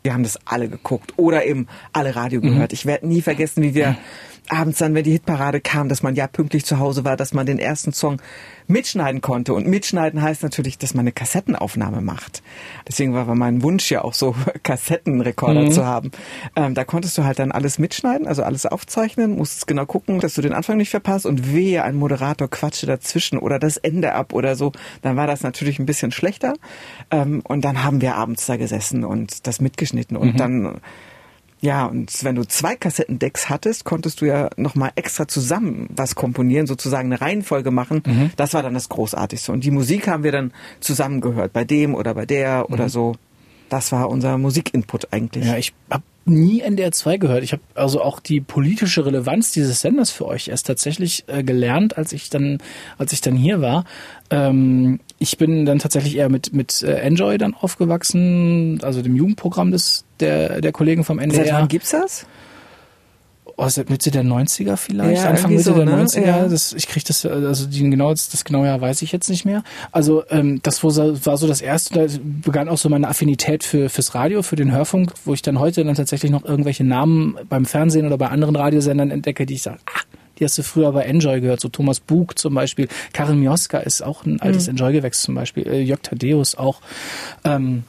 [0.03, 2.73] Wir haben das alle geguckt oder eben alle Radio gehört.
[2.73, 3.97] Ich werde nie vergessen, wie wir
[4.51, 7.47] abends dann, wenn die Hitparade kam, dass man ja pünktlich zu Hause war, dass man
[7.47, 8.21] den ersten Song
[8.67, 9.55] mitschneiden konnte.
[9.55, 12.43] Und mitschneiden heißt natürlich, dass man eine Kassettenaufnahme macht.
[12.87, 16.11] Deswegen war mein Wunsch ja auch so, Kassettenrekorder zu haben.
[16.55, 20.35] Ähm, da konntest du halt dann alles mitschneiden, also alles aufzeichnen, musstest genau gucken, dass
[20.35, 24.33] du den Anfang nicht verpasst und wehe, ein Moderator quatsche dazwischen oder das Ende ab
[24.33, 26.55] oder so, dann war das natürlich ein bisschen schlechter.
[27.11, 30.81] Ähm, und dann haben wir abends da gesessen und das mitgeschnitten und dann
[31.61, 36.67] ja, und wenn du zwei Kassettendecks hattest, konntest du ja nochmal extra zusammen was komponieren,
[36.67, 38.03] sozusagen eine Reihenfolge machen.
[38.37, 39.53] Das war dann das Großartigste.
[39.53, 43.17] Und die Musik haben wir dann zusammen gehört, bei dem oder bei der oder so.
[43.69, 45.45] Das war unser Musikinput eigentlich.
[45.45, 47.43] Ja, ich habe nie NDR 2 gehört.
[47.43, 51.99] Ich habe also auch die politische Relevanz dieses Senders für euch erst tatsächlich äh, gelernt,
[51.99, 52.59] als ich dann,
[52.99, 53.85] als ich dann hier war.
[54.31, 59.71] Ähm, ich bin dann tatsächlich eher mit mit äh, Enjoy dann aufgewachsen, also dem Jugendprogramm
[59.71, 61.45] des der der Kollegen vom NDR.
[61.45, 62.27] Seit wann gibt's das?
[63.59, 66.05] oh, seit Mitte der 90er vielleicht, Ja, Anfang Mitte so, der ne?
[66.05, 66.27] 90er.
[66.27, 66.49] Ja.
[66.49, 69.65] Das, ich krieg das, also die genau, das genaue Jahr weiß ich jetzt nicht mehr.
[69.93, 73.65] Also ähm, das war so war so das erste, da begann auch so meine Affinität
[73.65, 77.37] für fürs Radio, für den Hörfunk, wo ich dann heute dann tatsächlich noch irgendwelche Namen
[77.49, 80.01] beim Fernsehen oder bei anderen Radiosendern entdecke, die ich sage, ah,
[80.39, 84.03] die hast du früher bei Enjoy gehört, so Thomas Bug zum Beispiel, Karin Mioska ist
[84.03, 84.73] auch ein altes Mhm.
[84.73, 86.81] Enjoy-Gewächs zum Beispiel, äh, Jörg Thaddeus auch.
[87.45, 87.85] Ähm,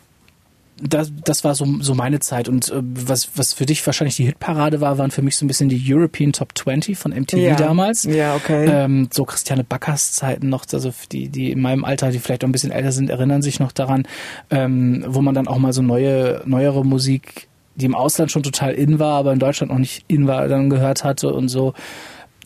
[0.81, 2.47] das, das war so, so meine Zeit.
[2.47, 5.49] Und äh, was, was für dich wahrscheinlich die Hitparade war, waren für mich so ein
[5.49, 7.55] bisschen die European Top 20 von MTV Ja.
[7.57, 8.03] damals.
[8.03, 8.65] Ja, okay.
[8.65, 12.47] Ähm, so Christiane Backers Zeiten noch, also die, die in meinem Alter, die vielleicht auch
[12.47, 14.07] ein bisschen älter sind, erinnern sich noch daran,
[14.51, 18.71] ähm, wo man dann auch mal so neue, neuere Musik, die im Ausland schon total
[18.73, 21.73] in war, aber in Deutschland noch nicht in war, dann gehört hatte und so.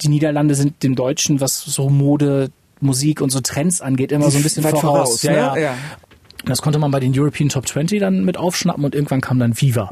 [0.03, 4.37] Die Niederlande sind dem Deutschen, was so Mode, Musik und so Trends angeht, immer so
[4.37, 5.23] ein bisschen Weit voraus.
[5.23, 5.35] ne?
[5.35, 5.61] ja, ja.
[5.61, 5.75] ja.
[6.45, 9.59] Das konnte man bei den European Top 20 dann mit aufschnappen und irgendwann kam dann
[9.59, 9.91] Viva.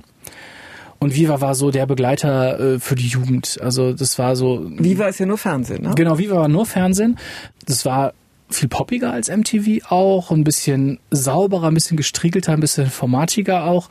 [0.99, 3.59] Und Viva war so der Begleiter äh, für die Jugend.
[3.61, 4.69] Also das war so.
[4.77, 5.93] Viva ist ja nur Fernsehen, ne?
[5.95, 7.17] Genau, Viva war nur Fernsehen.
[7.65, 8.13] Das war
[8.49, 13.89] viel poppiger als MTV auch, ein bisschen sauberer, ein bisschen gestriegelter, ein bisschen formatiger auch.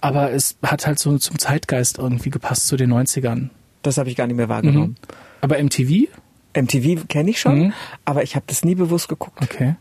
[0.00, 3.48] Aber es hat halt so zum Zeitgeist irgendwie gepasst zu den 90ern.
[3.82, 4.96] Das habe ich gar nicht mehr wahrgenommen.
[5.40, 6.08] Aber MTV?
[6.54, 7.72] MTV kenne ich schon, Mhm.
[8.04, 9.38] aber ich habe das nie bewusst geguckt.
[9.42, 9.76] Okay.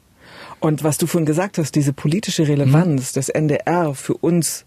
[0.59, 2.49] Und was du vorhin gesagt hast, diese politische Mhm.
[2.49, 4.65] Relevanz des NDR für uns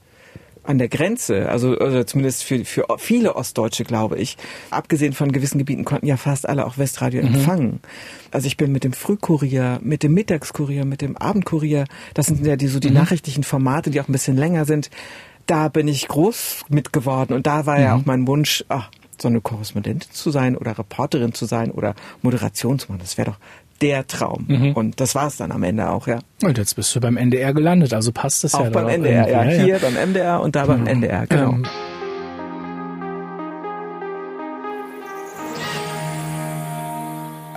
[0.65, 4.37] an der Grenze, also, also zumindest für, für viele Ostdeutsche, glaube ich,
[4.71, 7.35] abgesehen von gewissen Gebieten, konnten ja fast alle auch Westradio Mhm.
[7.35, 7.81] empfangen.
[8.31, 12.55] Also ich bin mit dem Frühkurier, mit dem Mittagskurier, mit dem Abendkurier, das sind ja
[12.57, 12.95] die, so die Mhm.
[12.95, 14.89] nachrichtlichen Formate, die auch ein bisschen länger sind,
[15.47, 18.01] da bin ich groß mit geworden und da war ja Mhm.
[18.03, 18.89] auch mein Wunsch, ach,
[19.23, 23.31] so eine Korrespondentin zu sein oder Reporterin zu sein oder Moderation zu machen, das wäre
[23.31, 23.39] doch
[23.81, 24.45] der Traum.
[24.49, 24.73] Mhm.
[24.73, 26.19] Und das war es dann am Ende auch, ja.
[26.43, 28.71] Und jetzt bist du beim NDR gelandet, also passt das Auch ja.
[28.71, 29.43] beim NDR, ja.
[29.43, 31.53] Hier beim MDR und da beim NDR, genau.
[31.53, 31.67] Ähm,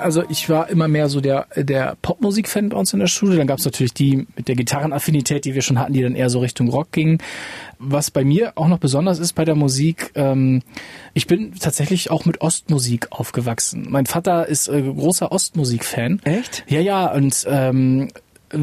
[0.05, 3.37] also ich war immer mehr so der, der Popmusik-Fan bei uns in der Schule.
[3.37, 6.29] Dann gab es natürlich die mit der Gitarrenaffinität, die wir schon hatten, die dann eher
[6.29, 7.17] so Richtung Rock gingen.
[7.79, 10.61] Was bei mir auch noch besonders ist bei der Musik, ähm,
[11.13, 13.87] ich bin tatsächlich auch mit Ostmusik aufgewachsen.
[13.89, 16.21] Mein Vater ist äh, großer Ostmusik-Fan.
[16.23, 16.63] Echt?
[16.67, 18.09] Ja, ja, und ähm,
[18.55, 18.57] äh,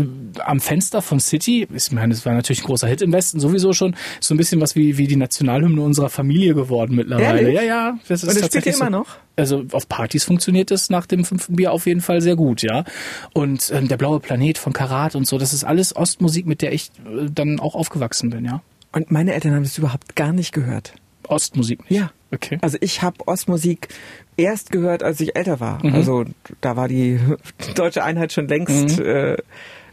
[0.45, 3.73] am Fenster von City, ich meine, es war natürlich ein großer Hit im Westen sowieso
[3.73, 7.41] schon, ist so ein bisschen was wie, wie die Nationalhymne unserer Familie geworden mittlerweile.
[7.41, 7.55] Ehrlich?
[7.55, 7.99] Ja, ja.
[8.09, 8.91] Das ist Und das spielt ihr immer so.
[8.91, 9.07] noch?
[9.37, 12.85] Also auf Partys funktioniert das nach dem fünften Bier auf jeden Fall sehr gut, ja.
[13.33, 16.73] Und ähm, der blaue Planet von Karat und so, das ist alles Ostmusik, mit der
[16.73, 18.63] ich äh, dann auch aufgewachsen bin, ja.
[18.93, 20.95] Und meine Eltern haben das überhaupt gar nicht gehört.
[21.29, 21.99] Ostmusik nicht.
[22.01, 22.11] Ja.
[22.33, 22.59] Okay.
[22.63, 23.89] Also ich habe Ostmusik
[24.37, 25.85] erst gehört, als ich älter war.
[25.85, 25.95] Mhm.
[25.95, 26.25] Also
[26.61, 27.19] da war die
[27.75, 29.37] deutsche Einheit schon längst äh,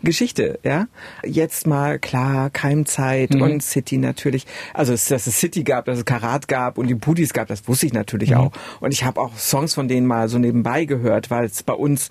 [0.01, 0.87] Geschichte, ja.
[1.25, 3.41] Jetzt mal klar, Keimzeit Mhm.
[3.41, 4.45] und City natürlich.
[4.73, 7.67] Also es- dass es City gab, dass es Karat gab und die Pudis gab, das
[7.67, 8.37] wusste ich natürlich Mhm.
[8.37, 8.51] auch.
[8.79, 12.09] Und ich habe auch Songs von denen mal so nebenbei gehört, weil es bei uns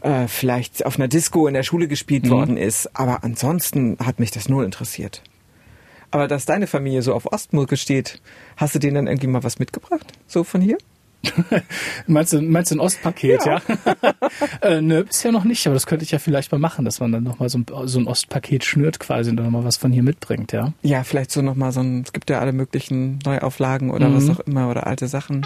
[0.00, 2.30] äh, vielleicht auf einer Disco in der Schule gespielt Mhm.
[2.30, 2.96] worden ist.
[2.96, 5.22] Aber ansonsten hat mich das null interessiert.
[6.10, 8.20] Aber dass deine Familie so auf Ostmucke steht,
[8.56, 10.12] hast du denen dann irgendwie mal was mitgebracht?
[10.26, 10.78] So von hier?
[12.06, 13.60] meinst, du, meinst du ein Ostpaket, ja?
[13.66, 14.14] ja?
[14.62, 17.10] äh, nö, bisher noch nicht, aber das könnte ich ja vielleicht mal machen, dass man
[17.10, 20.04] dann nochmal so ein, so ein Ostpaket schnürt quasi und dann nochmal was von hier
[20.04, 20.72] mitbringt, ja?
[20.82, 24.16] Ja, vielleicht so nochmal so ein, es gibt ja alle möglichen Neuauflagen oder mhm.
[24.16, 25.44] was auch immer oder alte Sachen.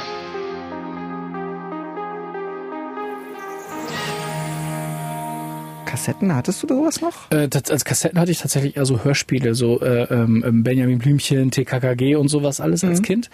[5.93, 7.31] Kassetten, hattest du sowas noch?
[7.31, 10.99] Äh, das, als Kassetten hatte ich tatsächlich eher so Hörspiele, so äh, ähm, ähm Benjamin
[10.99, 12.89] Blümchen, TKKG und sowas alles mhm.
[12.89, 13.29] als Kind.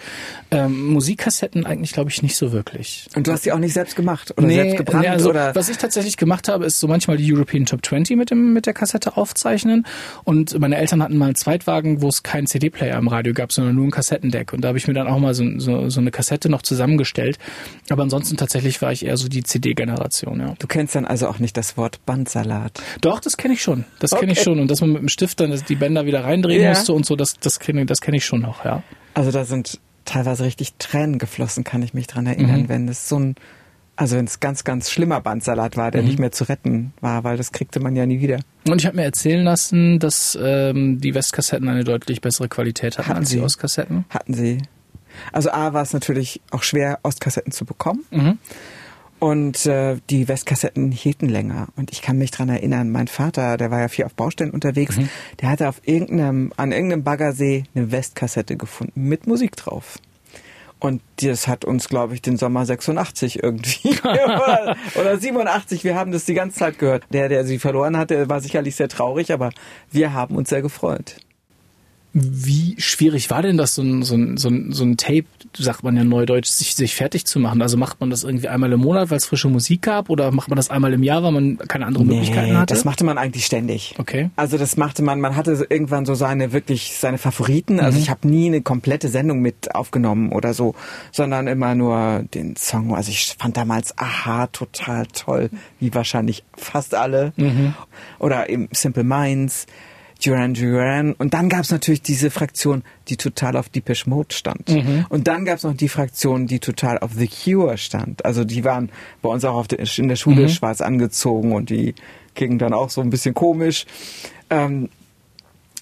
[0.51, 3.07] Ähm, Musikkassetten eigentlich, glaube ich, nicht so wirklich.
[3.15, 5.03] Und du hast die auch nicht selbst gemacht oder nee, selbst gebrannt?
[5.03, 5.55] Nee, also, oder?
[5.55, 8.65] Was ich tatsächlich gemacht habe, ist so manchmal die European Top 20 mit, dem, mit
[8.65, 9.85] der Kassette aufzeichnen.
[10.25, 13.75] Und meine Eltern hatten mal einen Zweitwagen, wo es keinen CD-Player im Radio gab, sondern
[13.75, 14.51] nur ein Kassettendeck.
[14.51, 17.37] Und da habe ich mir dann auch mal so, so, so eine Kassette noch zusammengestellt.
[17.89, 20.55] Aber ansonsten tatsächlich war ich eher so die CD-Generation, ja.
[20.59, 22.48] Du kennst dann also auch nicht das Wort Bandsalat?
[22.49, 22.81] Salat.
[23.01, 23.85] Doch, das kenne ich schon.
[23.99, 24.31] Das kenne okay.
[24.33, 24.59] ich schon.
[24.59, 26.69] Und dass man mit dem Stift dann die Bänder wieder reindrehen ja.
[26.69, 28.83] musste und so, das, das kenne das kenn ich schon noch, ja.
[29.13, 32.69] Also da sind teilweise richtig Tränen geflossen, kann ich mich dran erinnern, mhm.
[32.69, 33.35] wenn es so ein,
[33.95, 36.07] also wenn es ganz, ganz schlimmer Bandsalat war, der mhm.
[36.07, 38.39] nicht mehr zu retten war, weil das kriegte man ja nie wieder.
[38.67, 43.09] Und ich habe mir erzählen lassen, dass ähm, die Westkassetten eine deutlich bessere Qualität hatten,
[43.09, 44.05] hatten als die Ostkassetten.
[44.09, 44.59] Hatten sie.
[45.31, 48.05] Also A war es natürlich auch schwer, Ostkassetten zu bekommen.
[48.09, 48.37] Mhm.
[49.19, 51.67] Und äh, die Westkassetten hielten länger.
[51.75, 54.95] Und ich kann mich dran erinnern, mein Vater, der war ja viel auf Baustellen unterwegs,
[54.97, 55.09] mhm.
[55.41, 59.99] der hatte auf irgendeinem, an irgendeinem Baggersee eine Westkassette gefunden mit Musik drauf.
[60.79, 65.83] Und das hat uns, glaube ich, den Sommer 86 irgendwie oder, oder 87.
[65.83, 67.03] Wir haben das die ganze Zeit gehört.
[67.11, 69.51] Der, der sie verloren hatte, war sicherlich sehr traurig, aber
[69.91, 71.17] wir haben uns sehr gefreut.
[72.11, 75.83] Wie schwierig war denn das, so ein, so ein, so ein, so ein Tape, sagt
[75.83, 77.61] man ja neudeutsch, sich, sich fertig zu machen?
[77.61, 80.09] Also macht man das irgendwie einmal im Monat, weil es frische Musik gab?
[80.09, 82.73] Oder macht man das einmal im Jahr, weil man keine anderen nee, Möglichkeiten hatte?
[82.73, 83.93] das machte man eigentlich ständig.
[83.99, 84.31] Okay.
[84.35, 87.79] Also das machte man, man hatte irgendwann so seine, wirklich seine Favoriten.
[87.79, 88.03] Also mhm.
[88.03, 90.73] ich habe nie eine komplette Sendung mit aufgenommen oder so,
[91.11, 92.95] sondern immer nur den Song.
[92.95, 97.33] Also ich fand damals Aha total toll, wie wahrscheinlich fast alle.
[97.37, 97.75] Mhm.
[98.17, 99.67] Oder eben Simple Minds.
[100.23, 101.13] Duran Duran.
[101.13, 104.69] Und dann gab es natürlich diese Fraktion, die total auf Depeche Mode stand.
[104.69, 105.05] Mhm.
[105.09, 108.25] Und dann gab es noch die Fraktion, die total auf The Cure stand.
[108.25, 108.89] Also die waren
[109.21, 110.49] bei uns auch der, in der Schule mhm.
[110.49, 111.95] schwarz angezogen und die
[112.35, 113.85] gingen dann auch so ein bisschen komisch.
[114.49, 114.89] Ähm,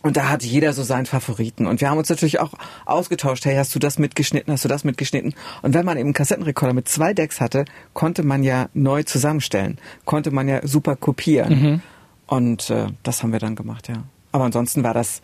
[0.04, 1.65] und da hatte jeder so seinen Favoriten.
[1.65, 2.54] Und wir haben uns natürlich auch
[2.86, 3.43] ausgetauscht.
[3.45, 4.54] Hey, hast du das mitgeschnitten?
[4.54, 5.34] Hast du das mitgeschnitten?
[5.63, 9.80] Und wenn man eben einen Kassettenrekorder mit zwei Decks hatte, konnte man ja neu zusammenstellen.
[10.06, 11.62] Konnte man ja super kopieren.
[11.62, 11.82] Mhm.
[12.28, 14.04] Und äh, das haben wir dann gemacht, ja.
[14.32, 15.22] Aber ansonsten war das,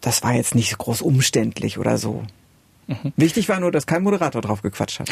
[0.00, 2.24] das war jetzt nicht groß umständlich oder so.
[2.88, 3.12] Mhm.
[3.16, 5.10] Wichtig war nur, dass kein Moderator drauf gequatscht hat.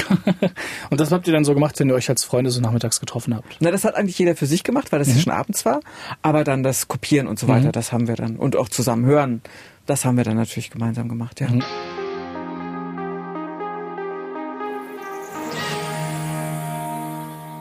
[0.90, 3.34] und das habt ihr dann so gemacht, wenn ihr euch als Freunde so nachmittags getroffen
[3.34, 3.56] habt?
[3.60, 5.14] Na, das hat eigentlich jeder für sich gemacht, weil das mhm.
[5.16, 5.80] ja schon abends war.
[6.22, 7.72] Aber dann das Kopieren und so weiter, mhm.
[7.72, 9.42] das haben wir dann, und auch zusammen hören,
[9.84, 11.48] das haben wir dann natürlich gemeinsam gemacht, ja.
[11.48, 11.62] Mhm.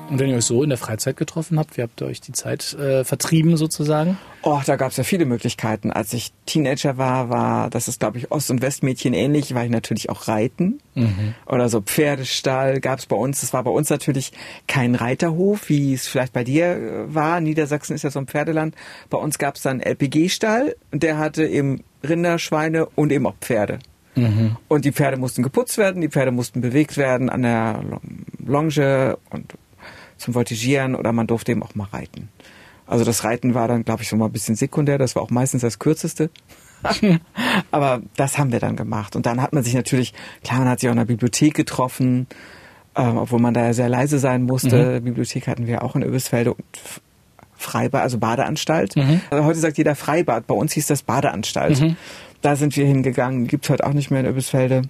[0.09, 2.31] Und wenn ihr euch so in der Freizeit getroffen habt, wie habt ihr euch die
[2.31, 4.17] Zeit äh, vertrieben sozusagen?
[4.47, 5.91] Oh, da gab es ja viele Möglichkeiten.
[5.91, 9.71] Als ich Teenager war, war, das ist glaube ich Ost- und Westmädchen ähnlich, war ich
[9.71, 10.81] natürlich auch reiten.
[10.93, 11.33] Mhm.
[11.47, 13.41] Oder so Pferdestall gab es bei uns.
[13.41, 14.33] Das war bei uns natürlich
[14.67, 17.41] kein Reiterhof, wie es vielleicht bei dir äh, war.
[17.41, 18.75] Niedersachsen ist ja so ein Pferdeland.
[19.09, 23.37] Bei uns gab es dann LPG-Stall und der hatte eben Rinder, Schweine und eben auch
[23.41, 23.79] Pferde.
[24.13, 24.57] Mhm.
[24.67, 27.83] Und die Pferde mussten geputzt werden, die Pferde mussten bewegt werden an der
[28.45, 29.55] Longe und
[30.17, 32.29] zum Voltigieren oder man durfte eben auch mal reiten.
[32.87, 34.97] Also das Reiten war dann, glaube ich, schon mal ein bisschen sekundär.
[34.97, 36.29] Das war auch meistens das Kürzeste.
[37.71, 39.15] Aber das haben wir dann gemacht.
[39.15, 42.27] Und dann hat man sich natürlich, klar, man hat sich auch in der Bibliothek getroffen,
[42.95, 44.99] äh, obwohl man da ja sehr leise sein musste.
[44.99, 45.05] Mhm.
[45.05, 46.63] Bibliothek hatten wir auch in Öbisfelde und
[47.57, 48.95] Freibad, also Badeanstalt.
[48.95, 49.21] Mhm.
[49.29, 50.45] Also heute sagt jeder Freibad.
[50.45, 51.81] Bei uns hieß das Badeanstalt.
[51.81, 51.95] Mhm.
[52.41, 53.47] Da sind wir hingegangen.
[53.47, 54.83] Gibt's heute auch nicht mehr in Öbisfelde.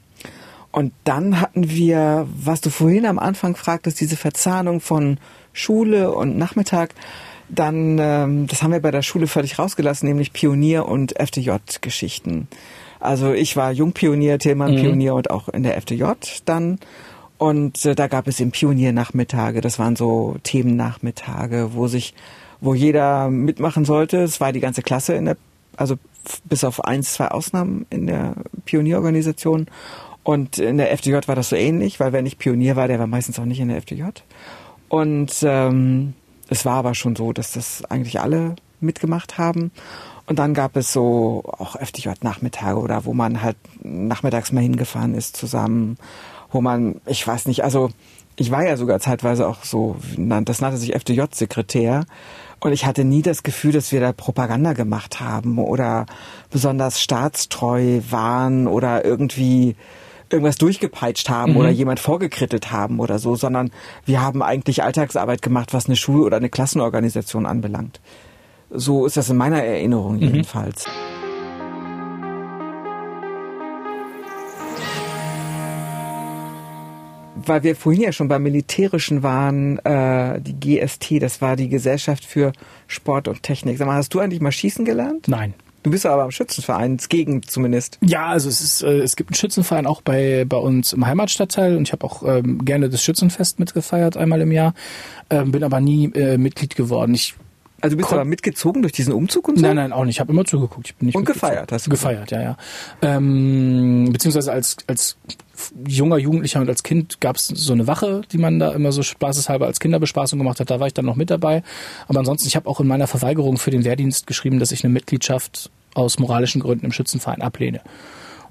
[0.72, 5.20] Und dann hatten wir, was du vorhin am Anfang fragtest, diese Verzahnung von
[5.54, 6.94] Schule und Nachmittag.
[7.50, 12.48] Dann, ähm, das haben wir bei der Schule völlig rausgelassen, nämlich Pionier- und FDJ-Geschichten.
[13.00, 14.82] Also ich war Jungpionier, Tillmann mhm.
[14.82, 16.06] Pionier und auch in der FDJ
[16.46, 16.80] dann.
[17.38, 19.62] Und äh, da gab es eben Pioniernachmittage.
[19.62, 22.14] Das waren so Themennachmittage, wo sich,
[22.62, 24.18] wo jeder mitmachen sollte.
[24.18, 25.38] Es war die ganze Klasse in der,
[25.76, 25.96] also
[26.46, 29.68] bis auf eins, zwei Ausnahmen in der Pionierorganisation.
[30.24, 33.08] Und in der FDJ war das so ähnlich, weil wer nicht Pionier war, der war
[33.08, 34.04] meistens auch nicht in der FDJ.
[34.88, 36.14] Und ähm,
[36.50, 39.72] es war aber schon so, dass das eigentlich alle mitgemacht haben.
[40.28, 45.38] Und dann gab es so auch FDJ-Nachmittage oder wo man halt nachmittags mal hingefahren ist
[45.38, 45.98] zusammen,
[46.52, 47.92] wo man, ich weiß nicht, also
[48.36, 52.06] ich war ja sogar zeitweise auch so, das nannte sich FDJ-Sekretär.
[52.60, 56.06] Und ich hatte nie das Gefühl, dass wir da Propaganda gemacht haben oder
[56.50, 59.76] besonders staatstreu waren oder irgendwie
[60.30, 61.58] irgendwas durchgepeitscht haben Mhm.
[61.58, 63.72] oder jemand vorgekrittelt haben oder so, sondern
[64.06, 68.00] wir haben eigentlich Alltagsarbeit gemacht, was eine Schule oder eine Klassenorganisation anbelangt.
[68.72, 69.64] So ist das in meiner Mhm.
[69.70, 70.86] Erinnerung jedenfalls.
[77.38, 82.24] Weil wir vorhin ja schon beim Militärischen waren, äh, die GST, das war die Gesellschaft
[82.24, 82.54] für
[82.88, 83.78] Sport und Technik.
[83.78, 85.28] Sag mal, hast du eigentlich mal schießen gelernt?
[85.28, 85.54] Nein.
[85.86, 88.00] Du bist aber am Schützenverein, gegen zumindest.
[88.04, 91.78] Ja, also es ist, äh, es gibt einen Schützenverein auch bei bei uns im Heimatstadtteil
[91.78, 94.74] und ich habe auch ähm, gerne das Schützenfest mitgefeiert einmal im Jahr,
[95.30, 97.14] ähm, bin aber nie äh, Mitglied geworden.
[97.14, 97.36] Ich
[97.82, 98.18] Also du bist Komm.
[98.18, 99.62] aber mitgezogen durch diesen Umzug und so?
[99.62, 100.16] Nein, nein, auch nicht.
[100.16, 100.88] Ich habe immer zugeguckt.
[100.88, 101.50] Ich bin nicht Und mitgezogen.
[101.52, 102.58] gefeiert, hast du Gefeiert, ja, ja.
[103.04, 105.18] Ähm, beziehungsweise als, als
[105.88, 109.04] junger Jugendlicher und als Kind gab es so eine Wache, die man da immer so
[109.04, 110.70] spaßeshalber als Kinderbespaßung gemacht hat.
[110.70, 111.64] Da war ich dann noch mit dabei.
[112.08, 114.94] Aber ansonsten, ich habe auch in meiner Verweigerung für den Wehrdienst geschrieben, dass ich eine
[114.94, 117.82] Mitgliedschaft aus moralischen Gründen im Schützenverein ablehne.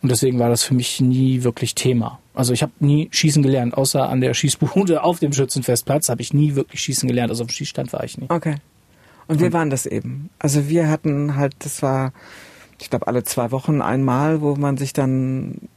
[0.02, 2.18] Und deswegen war das für mich nie wirklich Thema.
[2.34, 6.34] Also ich habe nie schießen gelernt, außer an der Schießbude auf dem Schützenfestplatz habe ich
[6.34, 7.30] nie wirklich schießen gelernt.
[7.30, 8.26] Also auf dem Schießstand war ich nie.
[8.28, 8.56] Okay.
[9.26, 10.28] Und wir waren das eben.
[10.38, 12.12] Also wir hatten halt, das war,
[12.78, 15.68] ich glaube, alle zwei Wochen einmal, wo man sich dann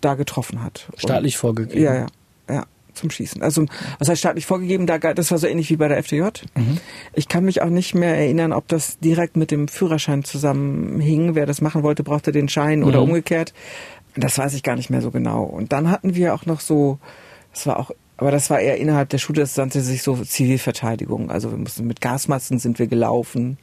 [0.00, 0.88] da getroffen hat.
[0.92, 1.80] Und- Staatlich vorgegeben.
[1.82, 2.06] Ja, ja,
[2.48, 3.42] ja, zum Schießen.
[3.42, 3.66] Also,
[3.98, 4.86] was heißt staatlich vorgegeben?
[4.86, 6.22] Da, das war so ähnlich wie bei der FDJ.
[6.56, 6.78] Mhm.
[7.14, 11.34] Ich kann mich auch nicht mehr erinnern, ob das direkt mit dem Führerschein zusammenhing.
[11.34, 13.08] Wer das machen wollte, brauchte den Schein oder Mhm.
[13.08, 13.52] umgekehrt.
[14.16, 15.44] Das weiß ich gar nicht mehr so genau.
[15.44, 16.98] Und dann hatten wir auch noch so,
[17.52, 21.30] das war auch, aber das war eher innerhalb der Schule, das nannte sich so Zivilverteidigung.
[21.30, 23.58] Also wir mussten mit Gasmasken sind wir gelaufen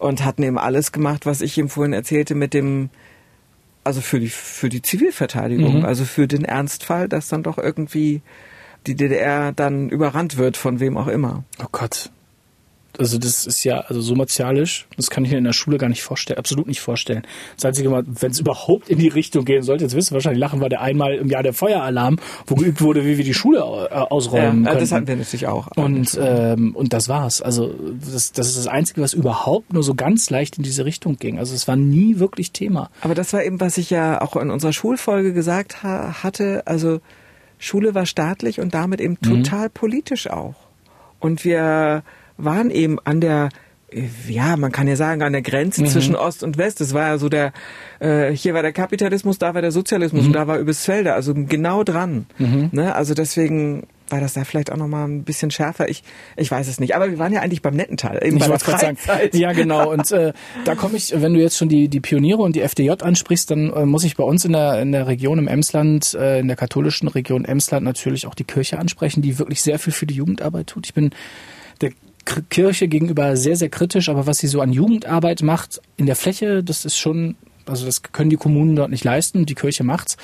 [0.00, 2.90] und hatten eben alles gemacht, was ich ihm vorhin erzählte mit dem,
[3.84, 5.84] also für die, für die Zivilverteidigung, Mhm.
[5.84, 8.22] also für den Ernstfall, dass dann doch irgendwie
[8.86, 11.44] die DDR dann überrannt wird von wem auch immer.
[11.62, 12.10] Oh Gott.
[12.98, 15.88] Also das ist ja also so martialisch, das kann ich mir in der Schule gar
[15.88, 17.22] nicht vorstellen, absolut nicht vorstellen.
[17.56, 20.60] Das einzige Mal, wenn es überhaupt in die Richtung gehen sollte, jetzt du wahrscheinlich lachen,
[20.60, 23.58] war der einmal im Jahr der Feueralarm, wo geübt wurde, wie wir die Schule
[23.90, 24.80] äh, ausräumen Ja, können.
[24.80, 25.68] das hatten wir natürlich auch.
[25.76, 27.40] und ähm, und das war's.
[27.40, 31.16] Also das, das ist das Einzige, was überhaupt nur so ganz leicht in diese Richtung
[31.16, 31.38] ging.
[31.38, 32.90] Also es war nie wirklich Thema.
[33.00, 36.62] Aber das war eben, was ich ja auch in unserer Schulfolge gesagt ha hatte.
[36.66, 37.00] Also
[37.58, 40.54] Schule war staatlich und damit eben total politisch auch.
[41.20, 42.02] Und wir
[42.44, 43.48] waren eben an der,
[43.90, 46.80] äh, ja, man kann ja sagen, an der Grenze zwischen Ost und West.
[46.80, 47.52] Es war ja so der,
[48.00, 51.84] äh, hier war der Kapitalismus, da war der Sozialismus und da war Übelsfelder, also genau
[51.84, 52.26] dran.
[52.72, 52.94] Ne?
[52.94, 55.88] Also deswegen war das da vielleicht auch nochmal ein bisschen schärfer.
[55.88, 56.04] Ich,
[56.36, 56.94] ich weiß es nicht.
[56.94, 58.98] Aber wir waren ja eigentlich beim netten Teil, eben bei Ich gerade sagen,
[59.32, 59.90] ja genau.
[59.90, 60.32] Und äh,
[60.64, 63.72] da komme ich, wenn du jetzt schon die, die Pioniere und die FDJ ansprichst, dann
[63.72, 66.56] äh, muss ich bei uns in der, in der Region im Emsland, äh, in der
[66.56, 70.66] katholischen Region Emsland natürlich auch die Kirche ansprechen, die wirklich sehr viel für die Jugendarbeit
[70.68, 70.86] tut.
[70.86, 71.10] Ich bin
[71.80, 71.90] der
[72.24, 76.62] Kirche gegenüber sehr, sehr kritisch, aber was sie so an Jugendarbeit macht in der Fläche,
[76.62, 80.16] das ist schon, also das können die Kommunen dort nicht leisten, die Kirche macht's.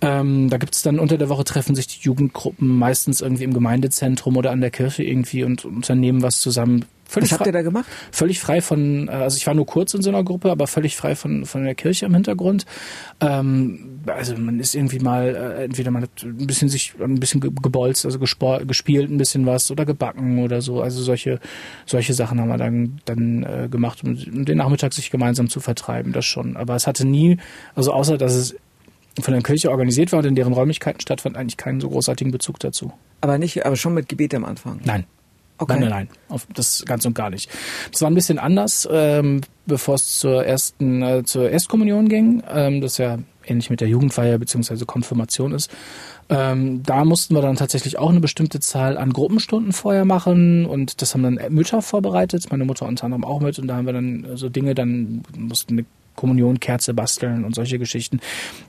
[0.00, 4.36] Ähm, da gibt's dann unter der Woche treffen sich die Jugendgruppen meistens irgendwie im Gemeindezentrum
[4.36, 6.84] oder an der Kirche irgendwie und unternehmen was zusammen.
[7.12, 7.84] Völlig Was habt frei- ihr da gemacht?
[8.10, 10.96] völlig frei von, äh, also ich war nur kurz in so einer Gruppe, aber völlig
[10.96, 12.64] frei von, von der Kirche im Hintergrund.
[13.20, 17.40] Ähm, also man ist irgendwie mal, äh, entweder man hat ein bisschen sich, ein bisschen
[17.40, 20.80] ge- gebolzt, also gespor, gespielt ein bisschen was oder gebacken oder so.
[20.82, 21.38] Also solche,
[21.86, 25.60] solche Sachen haben wir dann, dann äh, gemacht, um, um den Nachmittag sich gemeinsam zu
[25.60, 26.56] vertreiben, das schon.
[26.56, 27.36] Aber es hatte nie,
[27.74, 28.56] also außer dass es
[29.20, 32.58] von der Kirche organisiert war und in deren Räumlichkeiten stattfand, eigentlich keinen so großartigen Bezug
[32.60, 32.92] dazu.
[33.20, 34.80] Aber nicht, aber schon mit Gebet am Anfang.
[34.84, 35.04] Nein.
[35.58, 35.78] Okay.
[35.78, 36.40] Nein, nein, nein.
[36.54, 37.50] Das ganz und gar nicht.
[37.92, 42.42] Das war ein bisschen anders, ähm, bevor es zur ersten, äh, zur Erstkommunion ging.
[42.52, 45.70] Ähm, das ja ähnlich mit der Jugendfeier beziehungsweise Konfirmation ist.
[46.28, 51.02] Ähm, da mussten wir dann tatsächlich auch eine bestimmte Zahl an Gruppenstunden vorher machen und
[51.02, 53.92] das haben dann Mütter vorbereitet, meine Mutter unter anderem auch mit und da haben wir
[53.92, 55.84] dann so Dinge, dann mussten eine
[56.22, 58.20] Kommunion, Kerze basteln und solche Geschichten.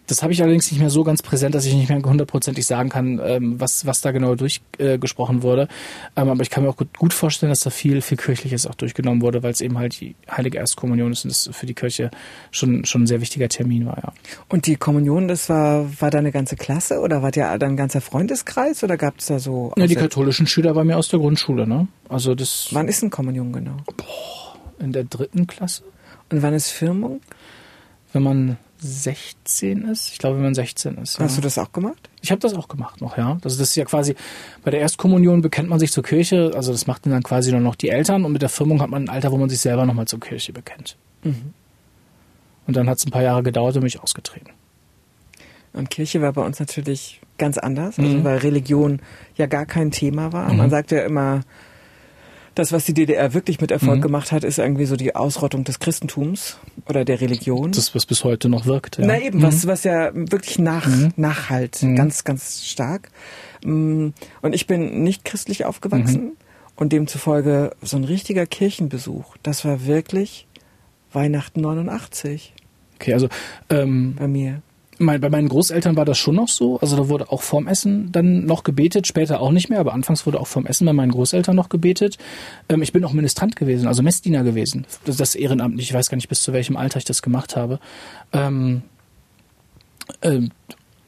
[0.07, 2.89] Das habe ich allerdings nicht mehr so ganz präsent, dass ich nicht mehr hundertprozentig sagen
[2.89, 5.67] kann, ähm, was, was da genau durchgesprochen äh, wurde.
[6.15, 8.73] Ähm, aber ich kann mir auch gut, gut vorstellen, dass da viel, viel Kirchliches auch
[8.73, 12.09] durchgenommen wurde, weil es eben halt die heilige Erstkommunion ist und das für die Kirche
[12.49, 14.13] schon, schon ein sehr wichtiger Termin war, ja.
[14.49, 18.01] Und die Kommunion, das war, war da eine ganze Klasse oder war dann ein ganzer
[18.01, 19.73] Freundeskreis oder gab es da so?
[19.77, 21.87] Ja, die katholischen Schüler bei mir aus der Grundschule, ne?
[22.09, 23.77] Also das wann ist eine Kommunion genau?
[24.79, 25.83] in der dritten Klasse,
[26.31, 27.21] Und wann ist Firmung?
[28.13, 30.11] Wenn man 16 ist.
[30.11, 31.17] Ich glaube, wenn man 16 ist.
[31.17, 31.25] Ja.
[31.25, 32.09] Hast du das auch gemacht?
[32.21, 33.33] Ich habe das auch gemacht noch, ja.
[33.43, 34.15] Also das ist ja quasi,
[34.63, 37.75] bei der Erstkommunion bekennt man sich zur Kirche, also das machten dann quasi nur noch
[37.75, 40.07] die Eltern und mit der Firmung hat man ein Alter, wo man sich selber nochmal
[40.07, 40.97] zur Kirche bekennt.
[41.23, 44.51] Und dann hat es ein paar Jahre gedauert und bin ich ausgetreten.
[45.73, 48.23] Und Kirche war bei uns natürlich ganz anders, also Mhm.
[48.23, 49.01] weil Religion
[49.37, 50.51] ja gar kein Thema war.
[50.51, 50.57] Mhm.
[50.57, 51.41] Man sagt ja immer,
[52.55, 54.01] Das, was die DDR wirklich mit Erfolg Mhm.
[54.01, 57.71] gemacht hat, ist irgendwie so die Ausrottung des Christentums oder der Religion.
[57.71, 58.97] Das, was bis heute noch wirkt.
[58.99, 59.05] Ja.
[59.07, 61.13] Na eben, was, was ja wirklich nach, Mhm.
[61.15, 63.09] nachhalt, ganz, ganz stark.
[63.65, 64.09] Mm,
[64.41, 66.31] Und ich bin nicht christlich aufgewachsen Mhm.
[66.75, 70.47] und demzufolge so ein richtiger Kirchenbesuch, das war wirklich
[71.11, 72.53] Weihnachten 89
[72.95, 73.27] Okay, also
[73.69, 74.61] ähm, bei mir.
[75.03, 76.79] Mein, bei meinen Großeltern war das schon noch so.
[76.79, 80.25] Also da wurde auch vorm Essen dann noch gebetet, später auch nicht mehr, aber anfangs
[80.25, 82.17] wurde auch vorm Essen bei meinen Großeltern noch gebetet.
[82.69, 84.85] Ähm, ich bin auch Ministrant gewesen, also Messdiener gewesen.
[85.05, 87.79] Das, das Ehrenamt, ich weiß gar nicht, bis zu welchem Alter ich das gemacht habe.
[88.31, 88.81] Ähm,
[90.21, 90.49] ähm,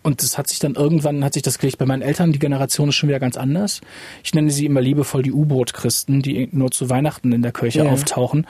[0.03, 1.79] und das hat sich dann irgendwann, hat sich das gelegt.
[1.79, 3.81] Bei meinen Eltern, die Generation ist schon wieder ganz anders.
[4.23, 7.91] Ich nenne sie immer liebevoll die U-Boot-Christen, die nur zu Weihnachten in der Kirche Ja.
[7.91, 8.45] auftauchen.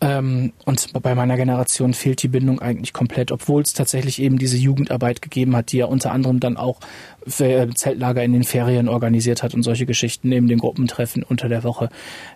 [0.00, 4.58] Ähm, und bei meiner Generation fehlt die Bindung eigentlich komplett, obwohl es tatsächlich eben diese
[4.58, 6.80] Jugendarbeit gegeben hat, die ja unter anderem dann auch
[7.38, 11.64] äh, Zeltlager in den Ferien organisiert hat und solche Geschichten neben den Gruppentreffen unter der
[11.64, 11.88] Woche.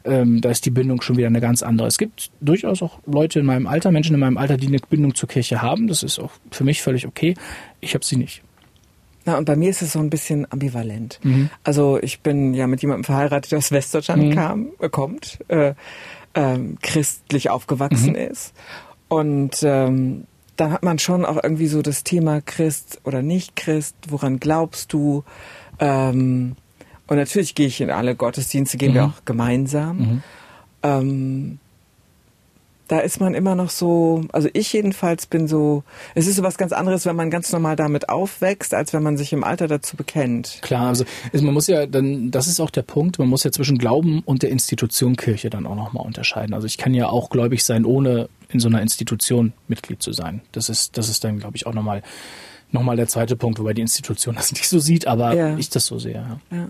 [0.05, 1.87] Ähm, da ist die Bindung schon wieder eine ganz andere.
[1.87, 5.15] Es gibt durchaus auch Leute in meinem Alter, Menschen in meinem Alter, die eine Bindung
[5.15, 5.87] zur Kirche haben.
[5.87, 7.35] Das ist auch für mich völlig okay.
[7.81, 8.43] Ich habe sie nicht.
[9.27, 11.21] Na, und bei mir ist es so ein bisschen ambivalent.
[11.23, 11.51] Mhm.
[11.63, 14.35] Also ich bin ja mit jemandem verheiratet, der aus Westdeutschland Mhm.
[14.35, 15.75] kam, äh, kommt, äh,
[16.35, 18.15] ähm, christlich aufgewachsen Mhm.
[18.31, 18.53] ist.
[19.09, 20.25] Und ähm,
[20.57, 24.93] da hat man schon auch irgendwie so das Thema Christ oder nicht Christ, woran glaubst
[24.93, 25.25] du?
[25.79, 26.57] Ähm,
[27.07, 29.11] und natürlich gehe ich in alle Gottesdienste, gehen wir Mhm.
[29.13, 29.97] auch gemeinsam.
[29.99, 30.23] Mhm.
[30.83, 31.59] Ähm,
[32.91, 35.85] da ist man immer noch so, also ich jedenfalls bin so,
[36.17, 39.17] es ist so was ganz anderes, wenn man ganz normal damit aufwächst, als wenn man
[39.17, 40.59] sich im Alter dazu bekennt.
[40.61, 43.79] Klar, also man muss ja dann, das ist auch der Punkt, man muss ja zwischen
[43.79, 46.53] Glauben und der Institution Kirche dann auch nochmal unterscheiden.
[46.53, 50.41] Also ich kann ja auch gläubig sein, ohne in so einer Institution Mitglied zu sein.
[50.51, 52.03] Das ist, das ist dann, glaube ich, auch nochmal
[52.73, 55.57] noch mal der zweite Punkt, wobei die Institution das nicht so sieht, aber Ja.
[55.59, 56.15] ich das so sehe.
[56.51, 56.57] Ja.
[56.57, 56.69] Ja.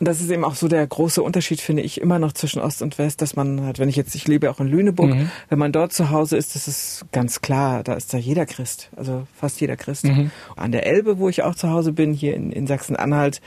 [0.00, 2.82] Und das ist eben auch so der große Unterschied, finde ich, immer noch zwischen Ost
[2.82, 5.30] und West, dass man hat, wenn ich jetzt, ich lebe auch in Lüneburg, Mhm.
[5.48, 8.90] wenn man dort zu Hause ist, das ist ganz klar, da ist da jeder Christ,
[8.96, 10.04] also fast jeder Christ.
[10.04, 10.30] Mhm.
[10.56, 13.40] An der Elbe, wo ich auch zu Hause bin, hier in, in Sachsen-Anhalt,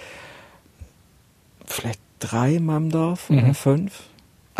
[1.66, 3.54] vielleicht drei in meinem Dorf oder Mhm.
[3.56, 4.02] fünf.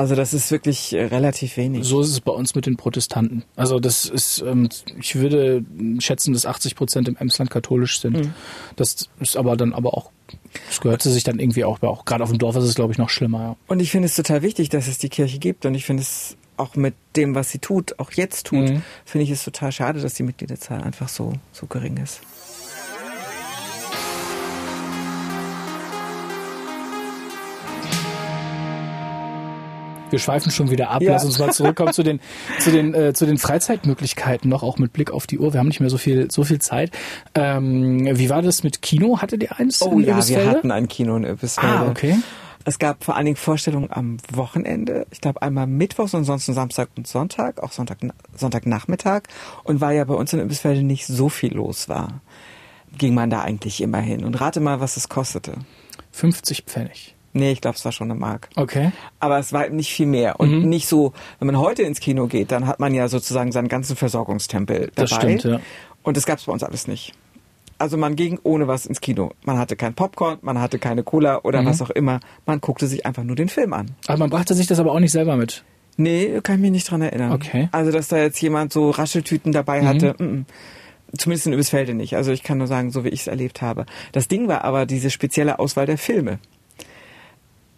[0.02, 1.86] Also das ist wirklich äh, relativ wenig.
[1.86, 3.44] So ist es bei uns mit den Protestanten.
[3.56, 4.68] Also das ist, ähm,
[5.00, 5.64] ich würde
[6.00, 8.18] schätzen, dass 80 Prozent im Emsland katholisch sind.
[8.18, 8.34] Mhm.
[8.78, 10.10] Das ist aber dann aber auch,
[10.68, 12.98] das gehört sich dann irgendwie auch, auch gerade auf dem Dorf ist es, glaube ich,
[12.98, 13.40] noch schlimmer.
[13.40, 13.56] Ja.
[13.68, 15.68] Und ich finde es total wichtig, dass es die Kirche gibt.
[15.68, 18.82] Und ich finde es auch mit dem, was sie tut, auch jetzt tut, Mhm.
[19.06, 22.22] finde ich es total schade, dass die Mitgliederzahl einfach so, so gering ist.
[30.12, 31.02] Wir schweifen schon wieder ab.
[31.02, 31.14] Ja.
[31.14, 32.20] Lass uns mal zurückkommen zu den
[32.60, 35.54] zu den äh, zu den Freizeitmöglichkeiten noch, auch mit Blick auf die Uhr.
[35.54, 36.92] Wir haben nicht mehr so viel so viel Zeit.
[37.36, 39.20] Ähm, wie war das mit Kino?
[39.22, 39.82] Hattet ihr eins?
[39.82, 41.78] Oh in ja, wir hatten ein Kino in Oebisfelde.
[41.78, 42.18] Ah, okay.
[42.64, 45.08] Es gab vor allen Dingen Vorstellungen am Wochenende.
[45.12, 47.98] Ich glaube einmal Mittwochs und ansonsten Samstag und Sonntag, auch Sonntag,
[48.36, 49.24] Sonntagnachmittag.
[49.64, 52.22] Und weil ja bei uns in Oebisfelde nicht so viel los war,
[52.98, 54.24] ging man da eigentlich immer hin.
[54.24, 55.54] Und rate mal, was es kostete.
[56.12, 57.16] 50 Pfennig.
[57.34, 58.50] Nee, ich glaube, es war schon eine Mark.
[58.56, 58.92] Okay.
[59.20, 60.40] Aber es war nicht viel mehr.
[60.40, 60.70] Und Mhm.
[60.70, 63.96] nicht so, wenn man heute ins Kino geht, dann hat man ja sozusagen seinen ganzen
[63.96, 65.08] Versorgungstempel dabei.
[65.10, 65.60] Das stimmt, ja.
[66.04, 67.14] Und das gab's bei uns alles nicht.
[67.78, 69.32] Also man ging ohne was ins Kino.
[69.44, 71.66] Man hatte kein Popcorn, man hatte keine Cola oder Mhm.
[71.68, 72.20] was auch immer.
[72.46, 73.92] Man guckte sich einfach nur den Film an.
[74.08, 75.64] Aber man brachte sich das aber auch nicht selber mit.
[75.98, 77.32] Nee, kann ich mich nicht dran erinnern.
[77.32, 77.70] Okay.
[77.72, 79.88] Also, dass da jetzt jemand so Rascheltüten dabei Mhm.
[79.88, 80.46] hatte, mm, mm.
[81.18, 82.16] zumindest in Übisfelde nicht.
[82.16, 83.86] Also ich kann nur sagen, so wie ich es erlebt habe.
[84.14, 86.40] Das Ding war aber diese spezielle Auswahl der Filme.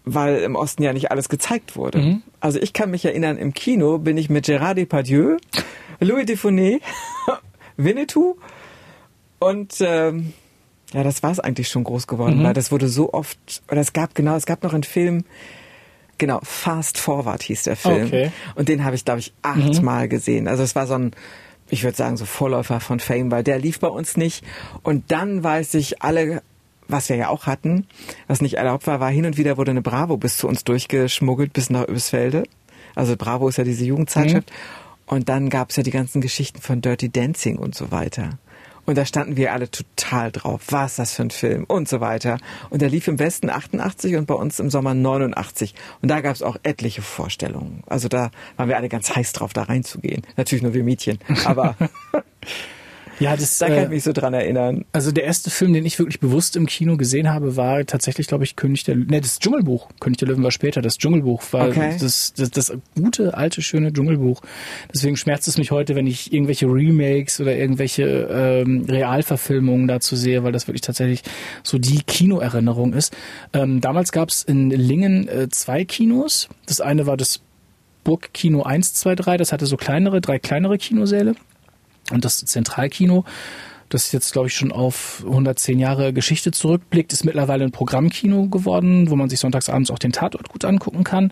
[0.06, 2.00] Weil im Osten ja nicht alles gezeigt wurde.
[2.00, 2.24] Mhm.
[2.42, 5.38] Also ich kann mich erinnern, im Kino bin ich mit Gérard Depardieu,
[6.02, 6.82] Louis Defonet,
[7.78, 8.36] Winnetou
[9.40, 10.34] und ähm,
[10.94, 12.44] ja, das war es eigentlich schon groß geworden, Mhm.
[12.44, 15.24] weil das wurde so oft, oder es gab genau, es gab noch einen Film,
[16.18, 18.08] genau, Fast Forward hieß der Film.
[18.08, 18.32] Okay.
[18.56, 20.48] Und den habe ich, glaube ich, achtmal gesehen.
[20.48, 21.12] Also es war so ein,
[21.70, 24.44] ich würde sagen, so Vorläufer von Fame, weil der lief bei uns nicht.
[24.84, 26.44] Und dann weiß ich, alle,
[26.94, 27.88] was wir ja auch hatten,
[28.28, 31.52] was nicht erlaubt war, war hin und wieder wurde eine Bravo bis zu uns durchgeschmuggelt,
[31.52, 32.44] bis nach Öbisfelde.
[32.96, 34.52] Also Bravo ist ja diese Jugendzeitschrift.
[35.06, 38.38] Und dann gab es ja die ganzen Geschichten von Dirty Dancing und so weiter.
[38.86, 40.62] Und da standen wir alle total drauf.
[40.70, 41.64] Was ist das für ein Film?
[41.64, 42.38] Und so weiter.
[42.70, 45.74] Und der lief im Westen 88 und bei uns im Sommer 89.
[46.02, 47.84] Und da gab es auch etliche Vorstellungen.
[47.88, 50.24] Also da waren wir alle ganz heiß drauf, da reinzugehen.
[50.36, 51.20] Natürlich nur wir Mädchen.
[51.46, 51.76] Aber
[53.24, 54.86] Ja, das, da kann äh, ich mich so dran erinnern.
[54.92, 58.44] Also der erste Film, den ich wirklich bewusst im Kino gesehen habe, war tatsächlich, glaube
[58.44, 59.90] ich, König der, ne, das Dschungelbuch.
[60.00, 60.82] König der Löwen war später.
[60.82, 61.96] Das Dschungelbuch war Okay.
[62.00, 64.42] das, das, das gute, alte, schöne Dschungelbuch.
[64.94, 70.44] Deswegen schmerzt es mich heute, wenn ich irgendwelche Remakes oder irgendwelche ähm, Realverfilmungen dazu sehe,
[70.44, 71.24] weil das wirklich tatsächlich
[71.64, 73.16] so die Kinoerinnerung ist.
[73.54, 76.50] Ähm, damals gab es in Lingen äh, zwei Kinos.
[76.66, 77.42] Das eine war das
[78.04, 79.38] Burgkino 1, 2, 3.
[79.38, 81.36] Das hatte so kleinere, drei kleinere Kinosäle.
[82.14, 83.26] Und das Zentralkino,
[83.90, 89.10] das jetzt, glaube ich, schon auf 110 Jahre Geschichte zurückblickt, ist mittlerweile ein Programmkino geworden,
[89.10, 91.32] wo man sich sonntagsabends auch den Tatort gut angucken kann.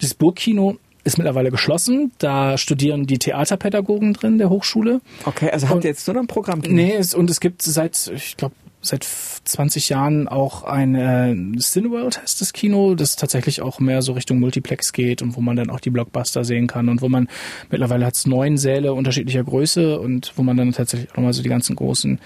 [0.00, 2.12] Das Burgkino ist mittlerweile geschlossen.
[2.18, 5.00] Da studieren die Theaterpädagogen drin der Hochschule.
[5.24, 6.60] Okay, also habt ihr jetzt nur noch ein Programm?
[6.60, 12.22] Nee, es, und es gibt seit, ich glaube, seit 20 Jahren auch ein äh, Cineworld
[12.22, 15.68] heißt das Kino, das tatsächlich auch mehr so Richtung Multiplex geht und wo man dann
[15.70, 17.28] auch die Blockbuster sehen kann und wo man
[17.70, 21.42] mittlerweile hat es neun Säle unterschiedlicher Größe und wo man dann tatsächlich auch nochmal so
[21.42, 22.18] die ganzen großen,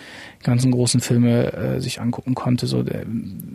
[0.44, 2.66] ganzen großen Filme äh, sich angucken konnte.
[2.66, 3.04] So der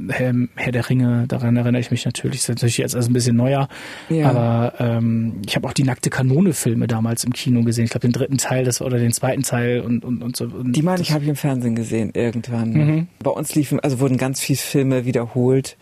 [0.10, 2.40] Herr, Herr der Ringe, daran erinnere ich mich natürlich.
[2.40, 3.70] Ist natürlich jetzt also ein bisschen neuer,
[4.10, 4.30] Ja.
[4.30, 7.86] aber ähm, ich habe auch die nackte Kanone-Filme damals im Kino gesehen.
[7.86, 10.46] Ich glaube den dritten Teil, das oder den zweiten Teil und und und so.
[10.46, 12.72] Und Die meine ich habe ich im Fernsehen gesehen irgendwann.
[12.74, 12.89] Mhm.
[13.24, 15.78] Bei uns liefen, also wurden ganz viele Filme wiederholt.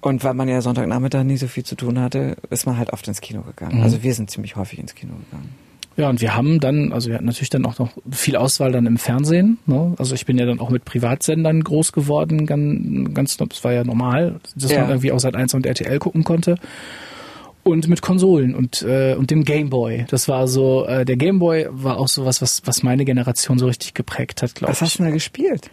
[0.00, 3.06] Und weil man ja Sonntagnachmittag nie so viel zu tun hatte, ist man halt oft
[3.06, 3.76] ins Kino gegangen.
[3.78, 3.82] Mhm.
[3.84, 5.50] Also wir sind ziemlich häufig ins Kino gegangen.
[5.96, 8.86] Ja, und wir haben dann, also wir hatten natürlich dann auch noch viel Auswahl dann
[8.86, 9.58] im Fernsehen.
[9.66, 9.94] Ne?
[9.98, 13.84] Also ich bin ja dann auch mit Privatsendern groß geworden, ganz, ganz das war ja
[13.84, 14.80] normal, dass Ja.
[14.80, 16.56] man irgendwie auch seit 1 und RTL gucken konnte.
[17.64, 20.06] Und mit Konsolen und, äh, und dem Gameboy.
[20.10, 23.66] Das war so, äh, der Gameboy war auch so was, was, was meine Generation so
[23.66, 24.96] richtig geprägt hat, glaube Was hast ich.
[24.96, 25.70] du denn da gespielt?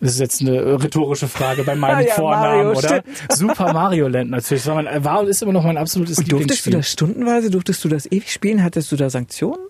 [0.00, 3.04] Das ist jetzt eine rhetorische Frage bei meinem Ja, Vornamen, Mario, oder?
[3.28, 4.64] Super Mario Land natürlich.
[4.64, 7.50] Das war, mein, war und ist immer noch mein absolutes Und durftest du das stundenweise?
[7.50, 8.62] Durftest du das ewig spielen?
[8.62, 9.60] Hattest du da Sanktionen?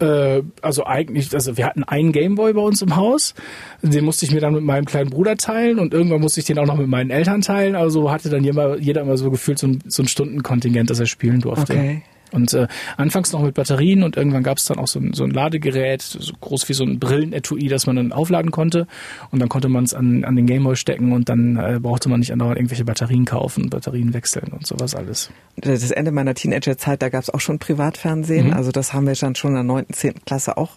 [0.00, 3.34] Äh, also eigentlich, also wir hatten einen Gameboy bei uns im Haus,
[3.80, 6.58] den musste ich mir dann mit meinem kleinen Bruder teilen und irgendwann musste ich den
[6.58, 7.76] auch noch mit meinen Eltern teilen.
[7.76, 11.06] Also hatte dann jeder, jeder immer so gefühlt so ein, so ein Stundenkontingent, das er
[11.06, 11.72] spielen durfte.
[11.72, 12.02] Okay.
[12.32, 12.66] Und äh,
[12.96, 16.02] anfangs noch mit Batterien und irgendwann gab es dann auch so ein, so ein Ladegerät,
[16.02, 18.86] so groß wie so ein Brillenetui, das man dann aufladen konnte.
[19.30, 22.20] Und dann konnte man es an, an den Gameboy stecken und dann äh, brauchte man
[22.20, 25.30] nicht andauernd irgendwelche Batterien kaufen, Batterien wechseln und sowas alles.
[25.56, 28.48] Das Ende meiner Teenagerzeit, da gab es auch schon Privatfernsehen.
[28.48, 28.52] Mhm.
[28.54, 30.24] Also das haben wir dann schon in der 9., 10.
[30.24, 30.72] Klasse auch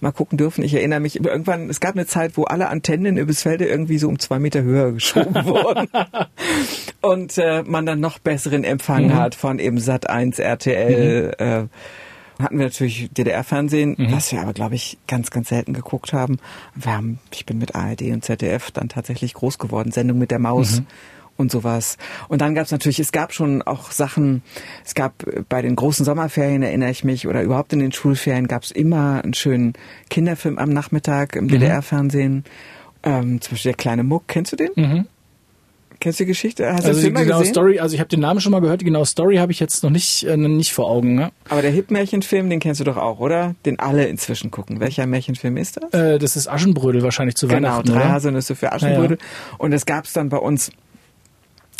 [0.00, 0.62] mal gucken dürfen.
[0.64, 4.08] Ich erinnere mich, irgendwann, es gab eine Zeit, wo alle Antennen übers Felde irgendwie so
[4.08, 5.88] um zwei Meter höher geschoben wurden.
[7.00, 9.14] Und äh, man dann noch besseren Empfang Mhm.
[9.14, 11.34] hat von eben Sat 1, RTL.
[11.38, 14.12] Äh, hatten wir natürlich DDR-Fernsehen, Mhm.
[14.12, 16.38] was wir aber, glaube ich, ganz, ganz selten geguckt haben.
[16.74, 19.90] Wir haben, ich bin mit ARD und ZDF dann tatsächlich groß geworden.
[19.92, 20.86] Sendung mit der Maus Mhm.
[21.36, 21.96] Und sowas.
[22.28, 24.42] Und dann gab es natürlich, es gab schon auch Sachen,
[24.84, 25.12] es gab
[25.48, 29.22] bei den großen Sommerferien, erinnere ich mich, oder überhaupt in den Schulferien gab es immer
[29.22, 29.74] einen schönen
[30.10, 32.44] Kinderfilm am Nachmittag im DDR-Fernsehen.
[33.02, 34.70] Ähm, zum Beispiel der kleine Muck, kennst du den?
[34.74, 35.06] Mhm.
[35.98, 36.70] Kennst du die Geschichte?
[36.70, 37.46] Hast du Also den die gesehen?
[37.46, 39.82] Story, also ich habe den Namen schon mal gehört, die genaue Story habe ich jetzt
[39.82, 41.14] noch nicht, äh, nicht vor Augen.
[41.14, 41.30] Ne?
[41.48, 43.54] Aber der Hip-Märchenfilm, den kennst du doch auch, oder?
[43.64, 44.78] Den alle inzwischen gucken.
[44.78, 45.94] Welcher Märchenfilm ist das?
[45.98, 48.08] Äh, das ist Aschenbrödel wahrscheinlich zu Genau, Weihnachten, drei oder?
[48.12, 49.16] Haselnüsse für Aschenbrödel.
[49.56, 50.70] Und das gab's dann bei uns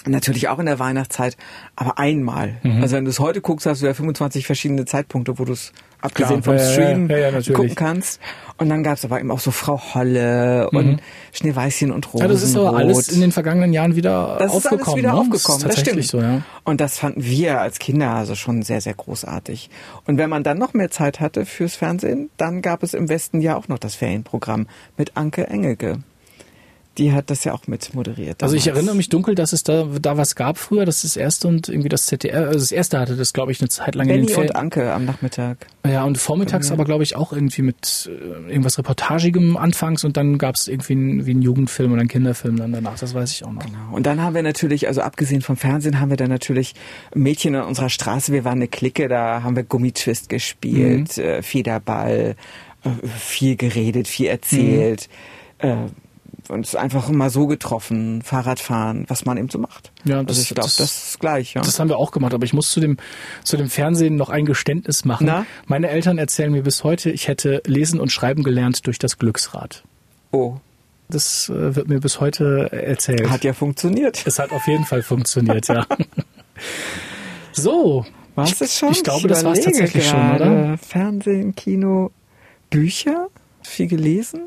[0.07, 1.37] natürlich auch in der Weihnachtszeit,
[1.75, 2.57] aber einmal.
[2.63, 2.83] Mhm.
[2.83, 5.73] Also wenn du es heute guckst, hast du ja 25 verschiedene Zeitpunkte, wo du es
[6.01, 8.21] abgesehen Klar, vom ja, Stream ja, ja, gucken kannst.
[8.59, 11.01] Und dann gab's aber eben auch so Frau Holle und
[11.33, 12.13] Schneeweißchen und.
[12.15, 12.21] Mhm.
[12.21, 14.85] Ja, das ist aber alles in den vergangenen Jahren wieder Das ist aufgekommen.
[14.85, 15.19] alles wieder ne?
[15.19, 16.05] aufgekommen, das das ist stimmt.
[16.05, 16.43] so, ja.
[16.65, 19.71] Und das fanden wir als Kinder also schon sehr, sehr großartig.
[20.07, 23.41] Und wenn man dann noch mehr Zeit hatte fürs Fernsehen, dann gab es im Westen
[23.41, 25.99] ja auch noch das Ferienprogramm mit Anke Engelke.
[26.99, 28.43] Die hat das ja auch mit moderiert.
[28.43, 28.79] Also ich damals.
[28.79, 31.89] erinnere mich dunkel, dass es da, da was gab früher, dass das erste und irgendwie
[31.89, 34.29] das ZDR, also das erste hatte das, glaube ich, eine Zeit lang in Benny den
[34.29, 34.57] und Ferien.
[34.57, 35.67] Anke am Nachmittag.
[35.87, 40.39] Ja, und vormittags aber, glaube ich, auch irgendwie mit äh, irgendwas Reportagigem anfangs und dann
[40.39, 43.45] gab es irgendwie einen, wie einen Jugendfilm oder einen Kinderfilm dann danach, das weiß ich
[43.45, 43.65] auch noch.
[43.65, 43.93] Genau.
[43.93, 46.75] Und dann haben wir natürlich, also abgesehen vom Fernsehen, haben wir dann natürlich
[47.15, 48.33] Mädchen in unserer Straße.
[48.33, 52.37] Wir waren eine Clique, da haben wir Gummitwist gespielt, äh, Federball,
[52.85, 55.09] äh, viel geredet, viel erzählt.
[55.59, 55.77] Äh,
[56.51, 59.93] uns einfach mal so getroffen, Fahrradfahren, was man eben so macht.
[60.05, 61.55] Ja, also das- ich glaube, das- das, ist gleich.
[61.55, 61.63] Ja.
[61.63, 62.97] Das haben wir auch gemacht, aber ich muss zu dem,
[63.45, 65.27] zu dem Fernsehen noch ein Geständnis machen.
[65.27, 65.47] Na?
[65.67, 69.83] Meine Eltern erzählen mir bis heute, ich hätte lesen und schreiben gelernt durch das Glücksrad.
[70.33, 70.57] oh,
[71.09, 73.31] Das äh, wird mir bis heute erzählt.
[73.31, 74.27] hat ja funktioniert.
[74.27, 75.87] Es hat auf jeden Fall funktioniert, ja.
[77.53, 78.05] so.
[78.45, 78.93] Ich, das schon?
[78.93, 80.45] Ich glaube, das war es tatsächlich schon, gerade.
[80.45, 80.79] oder?
[80.79, 82.11] Fernsehen, Kino,
[82.69, 83.29] Bücher,
[83.63, 84.43] viel gelesen.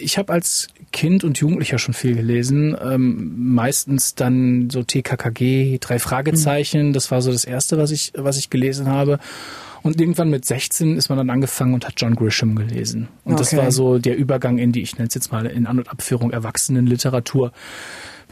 [0.00, 2.76] Ich habe als Kind und Jugendlicher schon viel gelesen.
[2.80, 6.92] Ähm, meistens dann so TKKG, drei Fragezeichen.
[6.92, 9.18] Das war so das erste, was ich, was ich gelesen habe.
[9.82, 13.08] Und irgendwann mit 16 ist man dann angefangen und hat John Grisham gelesen.
[13.24, 13.40] Und okay.
[13.40, 15.90] das war so der Übergang in die, ich nenne es jetzt mal in An- und
[15.90, 17.52] Abführung Erwachsenenliteratur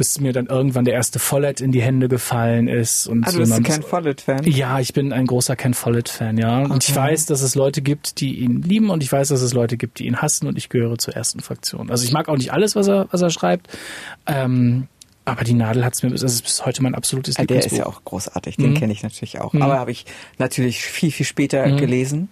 [0.02, 3.06] bis mir dann irgendwann der erste Follett in die Hände gefallen ist.
[3.06, 4.42] Und ah, du bist ein Ken Follett-Fan?
[4.42, 6.62] Ja, ich bin ein großer Ken Follett-Fan, ja.
[6.62, 6.72] Okay.
[6.72, 9.52] Und ich weiß, dass es Leute gibt, die ihn lieben und ich weiß, dass es
[9.52, 11.88] Leute gibt, die ihn hassen und ich gehöre zur ersten Fraktion.
[11.88, 13.68] Also ich mag auch nicht alles, was er, was er schreibt.
[14.26, 14.88] Ähm,
[15.24, 17.70] aber die Nadel hat es mir, das ist bis heute mein absolutes ja, Der ist
[17.70, 18.74] ja auch großartig, den mhm.
[18.74, 19.52] kenne ich natürlich auch.
[19.52, 19.62] Mhm.
[19.62, 20.04] Aber habe ich
[20.36, 21.76] natürlich viel, viel später mhm.
[21.76, 22.28] gelesen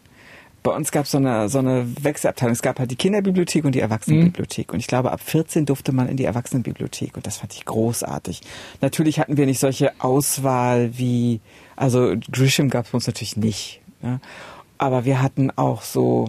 [0.62, 2.52] bei uns gab es so eine, so eine Wechselabteilung.
[2.52, 4.68] Es gab halt die Kinderbibliothek und die Erwachsenenbibliothek.
[4.68, 4.74] Mhm.
[4.74, 7.16] Und ich glaube, ab 14 durfte man in die Erwachsenenbibliothek.
[7.16, 8.42] Und das fand ich großartig.
[8.80, 11.40] Natürlich hatten wir nicht solche Auswahl wie,
[11.76, 13.80] also Grisham gab es bei uns natürlich nicht.
[14.02, 14.20] Ne?
[14.76, 16.28] Aber wir hatten auch so,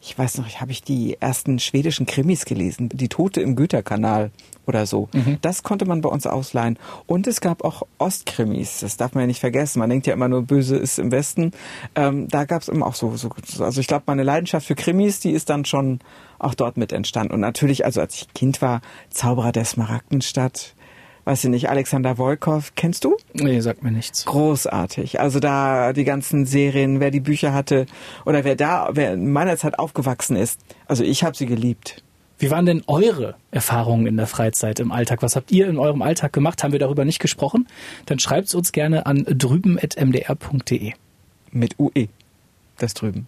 [0.00, 2.88] ich weiß noch, habe ich die ersten schwedischen Krimis gelesen.
[2.92, 4.30] Die Tote im Güterkanal
[4.66, 5.08] oder so.
[5.12, 5.38] Mhm.
[5.40, 6.78] Das konnte man bei uns ausleihen.
[7.06, 9.80] Und es gab auch Ostkrimis, das darf man ja nicht vergessen.
[9.80, 11.52] Man denkt ja immer nur, böse ist im Westen.
[11.94, 15.20] Ähm, da gab es immer auch so, so also ich glaube, meine Leidenschaft für Krimis,
[15.20, 16.00] die ist dann schon
[16.38, 17.34] auch dort mit entstanden.
[17.34, 20.74] Und natürlich, also als ich Kind war, Zauberer der Smaragdenstadt,
[21.28, 23.18] weiß ich nicht, Alexander Wolkow, kennst du?
[23.34, 24.24] Nee, sagt mir nichts.
[24.24, 25.20] Großartig.
[25.20, 27.84] Also da die ganzen Serien, wer die Bücher hatte
[28.24, 30.58] oder wer da, wer in meiner Zeit aufgewachsen ist.
[30.86, 32.02] Also ich habe sie geliebt.
[32.38, 35.20] Wie waren denn eure Erfahrungen in der Freizeit im Alltag?
[35.20, 36.62] Was habt ihr in eurem Alltag gemacht?
[36.62, 37.68] Haben wir darüber nicht gesprochen?
[38.06, 40.92] Dann schreibt es uns gerne an drüben.mdr.de.
[41.52, 42.08] Mit UE.
[42.78, 43.26] Das drüben.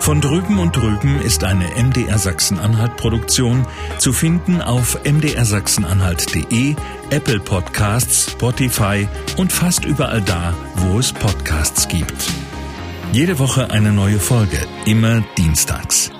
[0.00, 3.66] Von drüben und drüben ist eine MDR Sachsen-Anhalt Produktion
[3.98, 6.74] zu finden auf mdrsachsenanhalt.de,
[7.10, 12.32] Apple Podcasts, Spotify und fast überall da, wo es Podcasts gibt.
[13.12, 16.10] Jede Woche eine neue Folge, immer dienstags.